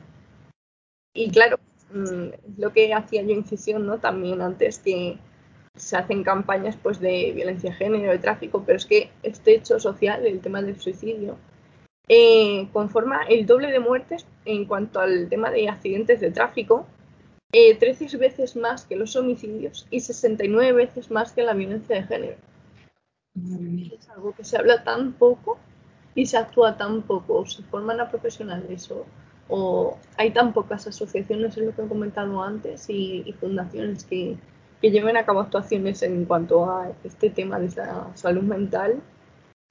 Y 1.13 1.31
claro, 1.31 1.59
mm, 1.95 2.59
lo 2.61 2.73
que 2.73 2.93
hacía 2.93 3.23
yo 3.23 3.31
incisión, 3.31 3.87
¿no? 3.87 3.99
También 3.99 4.43
antes 4.43 4.79
que 4.79 5.19
se 5.75 5.97
hacen 5.97 6.23
campañas 6.23 6.77
pues 6.81 7.01
de 7.01 7.33
violencia 7.35 7.71
de 7.71 7.77
género, 7.77 8.13
de 8.13 8.19
tráfico, 8.19 8.63
pero 8.65 8.77
es 8.77 8.87
que 8.87 9.11
este 9.23 9.55
hecho 9.55 9.81
social, 9.81 10.27
el 10.27 10.41
tema 10.41 10.63
del 10.63 10.81
suicidio, 10.81 11.37
eh, 12.09 12.69
conforma 12.73 13.23
el 13.29 13.47
doble 13.47 13.73
de 13.73 13.81
muertes 13.81 14.27
en 14.45 14.67
cuanto 14.67 15.01
al 15.01 15.29
tema 15.29 15.51
de 15.51 15.69
accidentes 15.69 16.21
de 16.21 16.31
tráfico, 16.31 16.87
13 17.51 18.05
eh, 18.05 18.17
veces 18.19 18.57
más 18.57 18.85
que 18.85 18.97
los 18.97 19.15
homicidios 19.17 19.87
y 19.91 20.01
69 20.01 20.73
veces 20.73 21.11
más 21.11 21.33
que 21.33 21.43
la 21.43 21.55
violencia 21.55 21.97
de 21.97 22.03
género. 22.03 22.37
Es 23.97 24.09
algo 24.11 24.33
que 24.35 24.45
se 24.45 24.57
habla 24.57 24.85
tan 24.85 25.13
poco 25.13 25.59
y 26.15 26.27
se 26.27 26.37
actúa 26.37 26.77
tan 26.77 27.03
poco, 27.03 27.39
o 27.39 27.47
se 27.47 27.63
forman 27.65 28.01
a 28.01 28.11
profesionales 28.11 28.91
o, 28.91 29.07
o 29.49 29.99
hay 30.17 30.31
tan 30.31 30.53
pocas 30.53 30.87
asociaciones, 30.87 31.57
es 31.57 31.65
lo 31.65 31.75
que 31.75 31.83
he 31.83 31.89
comentado 31.89 32.43
antes, 32.43 32.89
y, 32.89 33.35
fundaciones 33.41 34.05
que, 34.05 34.37
que 34.81 34.91
lleven 34.91 35.17
a 35.17 35.25
cabo 35.25 35.41
actuaciones 35.41 36.03
en 36.03 36.25
cuanto 36.25 36.71
a 36.71 36.93
este 37.05 37.31
tema 37.31 37.59
de 37.59 37.75
la 37.77 38.09
salud 38.15 38.43
mental 38.43 39.03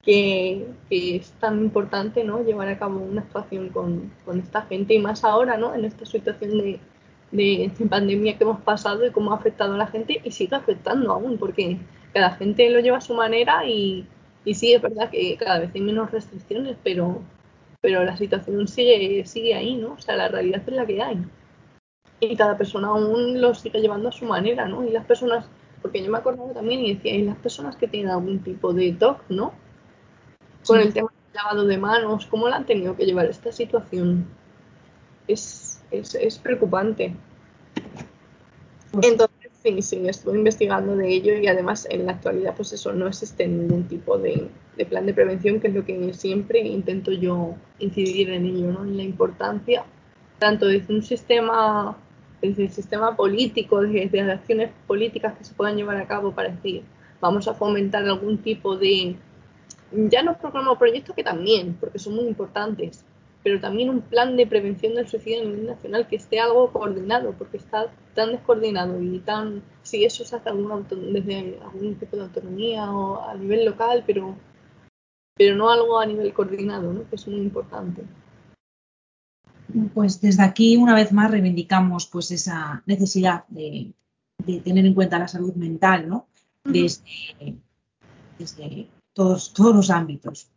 que, 0.04 0.66
es 0.90 1.32
tan 1.40 1.60
importante 1.60 2.24
¿no? 2.24 2.42
llevar 2.44 2.68
a 2.68 2.78
cabo 2.78 3.00
una 3.00 3.22
actuación 3.22 3.70
con, 3.70 4.12
esta 4.38 4.62
gente 4.62 4.94
y 4.94 4.98
más 4.98 5.24
ahora 5.24 5.56
¿no? 5.56 5.74
en 5.74 5.84
esta 5.84 6.04
situación 6.04 6.58
de, 6.58 6.80
de, 7.32 7.70
pandemia 7.88 8.36
que 8.36 8.44
hemos 8.44 8.60
pasado 8.60 9.06
y 9.06 9.10
cómo 9.10 9.32
ha 9.32 9.36
afectado 9.36 9.74
a 9.74 9.78
la 9.78 9.86
gente 9.86 10.20
y 10.22 10.30
sigue 10.30 10.56
afectando 10.56 11.12
aún 11.12 11.38
porque 11.38 11.78
cada 12.12 12.32
gente 12.32 12.70
lo 12.70 12.80
lleva 12.80 12.98
a 12.98 13.00
su 13.00 13.14
manera 13.14 13.66
y, 13.66 14.06
y 14.44 14.54
sí, 14.54 14.74
es 14.74 14.82
verdad 14.82 15.10
que 15.10 15.36
cada 15.36 15.58
vez 15.58 15.70
hay 15.74 15.80
menos 15.80 16.10
restricciones, 16.10 16.76
pero, 16.84 17.22
pero 17.84 18.02
la 18.02 18.16
situación 18.16 18.66
sigue, 18.66 19.26
sigue 19.26 19.54
ahí, 19.54 19.76
¿no? 19.76 19.92
O 19.92 19.98
sea, 19.98 20.16
la 20.16 20.28
realidad 20.28 20.62
es 20.66 20.72
la 20.72 20.86
que 20.86 21.02
hay. 21.02 21.22
Y 22.18 22.34
cada 22.34 22.56
persona 22.56 22.88
aún 22.88 23.38
lo 23.42 23.54
sigue 23.54 23.78
llevando 23.78 24.08
a 24.08 24.12
su 24.12 24.24
manera, 24.24 24.66
¿no? 24.66 24.82
Y 24.86 24.90
las 24.90 25.04
personas, 25.04 25.44
porque 25.82 26.02
yo 26.02 26.10
me 26.10 26.16
acordaba 26.16 26.54
también 26.54 26.80
y 26.80 26.94
decía, 26.94 27.14
y 27.14 27.24
las 27.24 27.36
personas 27.36 27.76
que 27.76 27.86
tienen 27.86 28.10
algún 28.10 28.42
tipo 28.42 28.72
de 28.72 28.90
TOC, 28.94 29.28
¿no? 29.28 29.52
con 30.66 30.80
el 30.80 30.94
tema 30.94 31.12
del 31.12 31.34
lavado 31.34 31.66
de 31.66 31.76
manos, 31.76 32.24
cómo 32.24 32.48
la 32.48 32.56
han 32.56 32.64
tenido 32.64 32.96
que 32.96 33.04
llevar 33.04 33.26
esta 33.26 33.52
situación. 33.52 34.26
Es, 35.28 35.84
es, 35.90 36.38
preocupante. 36.38 37.14
Pues 38.92 39.06
Entonces, 39.08 39.33
sí, 39.80 40.06
estuve 40.06 40.38
investigando 40.38 40.94
de 40.94 41.08
ello 41.08 41.34
y 41.38 41.46
además 41.46 41.86
en 41.90 42.06
la 42.06 42.12
actualidad, 42.12 42.54
pues 42.54 42.72
eso, 42.72 42.92
no 42.92 43.06
existe 43.06 43.46
ningún 43.46 43.84
tipo 43.84 44.18
de, 44.18 44.48
plan 44.88 45.06
de 45.06 45.14
prevención, 45.14 45.60
que 45.60 45.68
es 45.68 45.74
lo 45.74 45.84
que 45.84 46.12
siempre 46.12 46.60
intento 46.60 47.12
yo 47.12 47.54
incidir 47.78 48.30
en 48.30 48.44
ello, 48.44 48.72
¿no? 48.72 48.84
En 48.84 48.96
la 48.96 49.02
importancia, 49.02 49.84
tanto 50.38 50.66
desde 50.66 50.94
un 50.94 51.02
sistema, 51.02 51.96
desde 52.42 52.64
el 52.64 52.70
sistema 52.70 53.16
político, 53.16 53.80
desde 53.80 54.22
las 54.22 54.40
acciones 54.40 54.70
políticas 54.86 55.34
que 55.38 55.44
se 55.44 55.54
puedan 55.54 55.76
llevar 55.76 55.96
a 55.96 56.06
cabo 56.06 56.32
para 56.32 56.50
decir, 56.50 56.82
vamos 57.20 57.48
a 57.48 57.54
fomentar 57.54 58.04
algún 58.04 58.38
tipo 58.38 58.76
de 58.76 59.16
ya 59.92 60.22
no 60.22 60.36
programas 60.36 60.76
proyectos 60.76 61.14
que 61.16 61.24
también, 61.24 61.76
porque 61.80 61.98
son 61.98 62.16
muy 62.16 62.26
importantes, 62.26 63.04
pero 63.44 63.60
también 63.60 63.90
un 63.90 64.00
plan 64.00 64.38
de 64.38 64.46
prevención 64.46 64.94
del 64.94 65.06
suicidio 65.06 65.42
a 65.42 65.44
nivel 65.44 65.66
nacional 65.66 66.08
que 66.08 66.16
esté 66.16 66.40
algo 66.40 66.72
coordinado, 66.72 67.34
porque 67.34 67.58
está 67.58 67.92
tan 68.14 68.32
descoordinado 68.32 69.00
y 69.02 69.18
tan, 69.18 69.62
si 69.82 70.02
eso 70.02 70.24
se 70.24 70.34
hace 70.34 70.50
desde 70.50 71.60
algún 71.60 71.94
tipo 71.96 72.16
de 72.16 72.22
autonomía 72.22 72.90
o 72.90 73.22
a 73.22 73.34
nivel 73.34 73.66
local, 73.66 74.02
pero, 74.06 74.34
pero 75.36 75.56
no 75.56 75.68
algo 75.68 76.00
a 76.00 76.06
nivel 76.06 76.32
coordinado, 76.32 76.90
¿no? 76.90 77.06
que 77.08 77.16
es 77.16 77.28
muy 77.28 77.40
importante. 77.40 78.02
Pues 79.92 80.22
desde 80.22 80.42
aquí, 80.42 80.78
una 80.78 80.94
vez 80.94 81.12
más, 81.12 81.30
reivindicamos 81.30 82.06
pues 82.06 82.30
esa 82.30 82.82
necesidad 82.86 83.44
de, 83.48 83.92
tener 84.64 84.86
en 84.86 84.94
cuenta 84.94 85.18
la 85.18 85.28
salud 85.28 85.54
mental, 85.54 86.08
¿no? 86.08 86.28
desde, 86.64 87.02
desde 88.38 88.88
todos, 89.12 89.52
todos 89.52 89.76
los 89.76 89.90
ámbitos. 89.90 90.48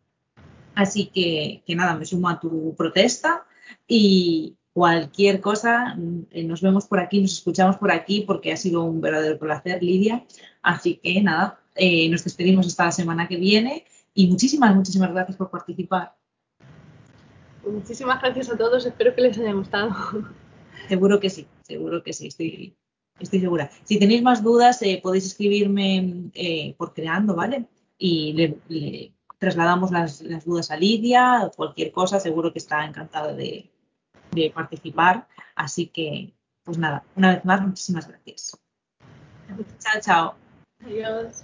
Así 0.78 1.08
que, 1.08 1.64
que 1.66 1.76
nada, 1.76 1.96
me 1.96 2.06
sumo 2.06 2.30
a 2.30 2.40
tu 2.40 2.76
protesta 2.76 3.48
y 3.88 4.58
cualquier 4.74 5.42
cosa, 5.42 5.98
eh, 6.30 6.44
nos 6.44 6.62
vemos 6.62 6.86
por 6.86 7.00
aquí, 7.00 7.20
nos 7.20 7.34
escuchamos 7.34 7.78
por 7.78 7.92
aquí 7.92 8.26
porque 8.28 8.54
ha 8.54 8.58
sido 8.58 8.84
un 8.84 9.02
verdadero 9.02 9.40
placer, 9.40 9.82
Lidia. 9.82 10.24
Así 10.62 10.98
que 11.02 11.20
nada, 11.24 11.60
eh, 11.74 12.08
nos 12.10 12.24
despedimos 12.24 12.68
hasta 12.68 12.86
la 12.86 12.92
semana 12.92 13.28
que 13.28 13.38
viene 13.38 13.86
y 14.14 14.28
muchísimas, 14.28 14.76
muchísimas 14.76 15.12
gracias 15.12 15.36
por 15.36 15.50
participar. 15.50 16.16
Muchísimas 17.66 18.22
gracias 18.22 18.52
a 18.52 18.56
todos, 18.56 18.86
espero 18.86 19.16
que 19.16 19.22
les 19.22 19.40
haya 19.40 19.54
gustado. 19.54 19.96
Seguro 20.88 21.20
que 21.20 21.32
sí, 21.32 21.48
seguro 21.64 22.04
que 22.04 22.14
sí, 22.14 22.28
estoy, 22.28 22.78
estoy 23.20 23.40
segura. 23.40 23.72
Si 23.84 23.98
tenéis 23.98 24.22
más 24.22 24.44
dudas, 24.44 24.80
eh, 24.84 25.00
podéis 25.02 25.26
escribirme 25.26 26.30
por 26.78 26.94
creando, 26.94 27.34
¿vale? 27.34 27.66
y 27.98 28.34
le, 28.34 29.14
trasladamos 29.38 29.92
las, 29.92 30.24
dudas 30.46 30.72
a 30.72 30.78
Lidia, 30.78 31.52
cualquier 31.56 31.92
cosa, 31.92 32.20
seguro 32.20 32.52
que 32.52 32.60
está 32.60 32.86
encantada 32.86 33.34
de, 33.34 33.70
de 34.32 34.52
participar. 34.52 35.28
Así 35.56 35.88
que, 35.88 36.34
pues 36.64 36.78
nada, 36.78 37.04
una 37.16 37.36
vez 37.36 37.46
más, 37.46 37.62
muchísimas 37.62 38.08
gracias. 38.08 38.58
Chao, 39.80 40.02
chao. 40.02 40.36
Adiós. 40.86 41.44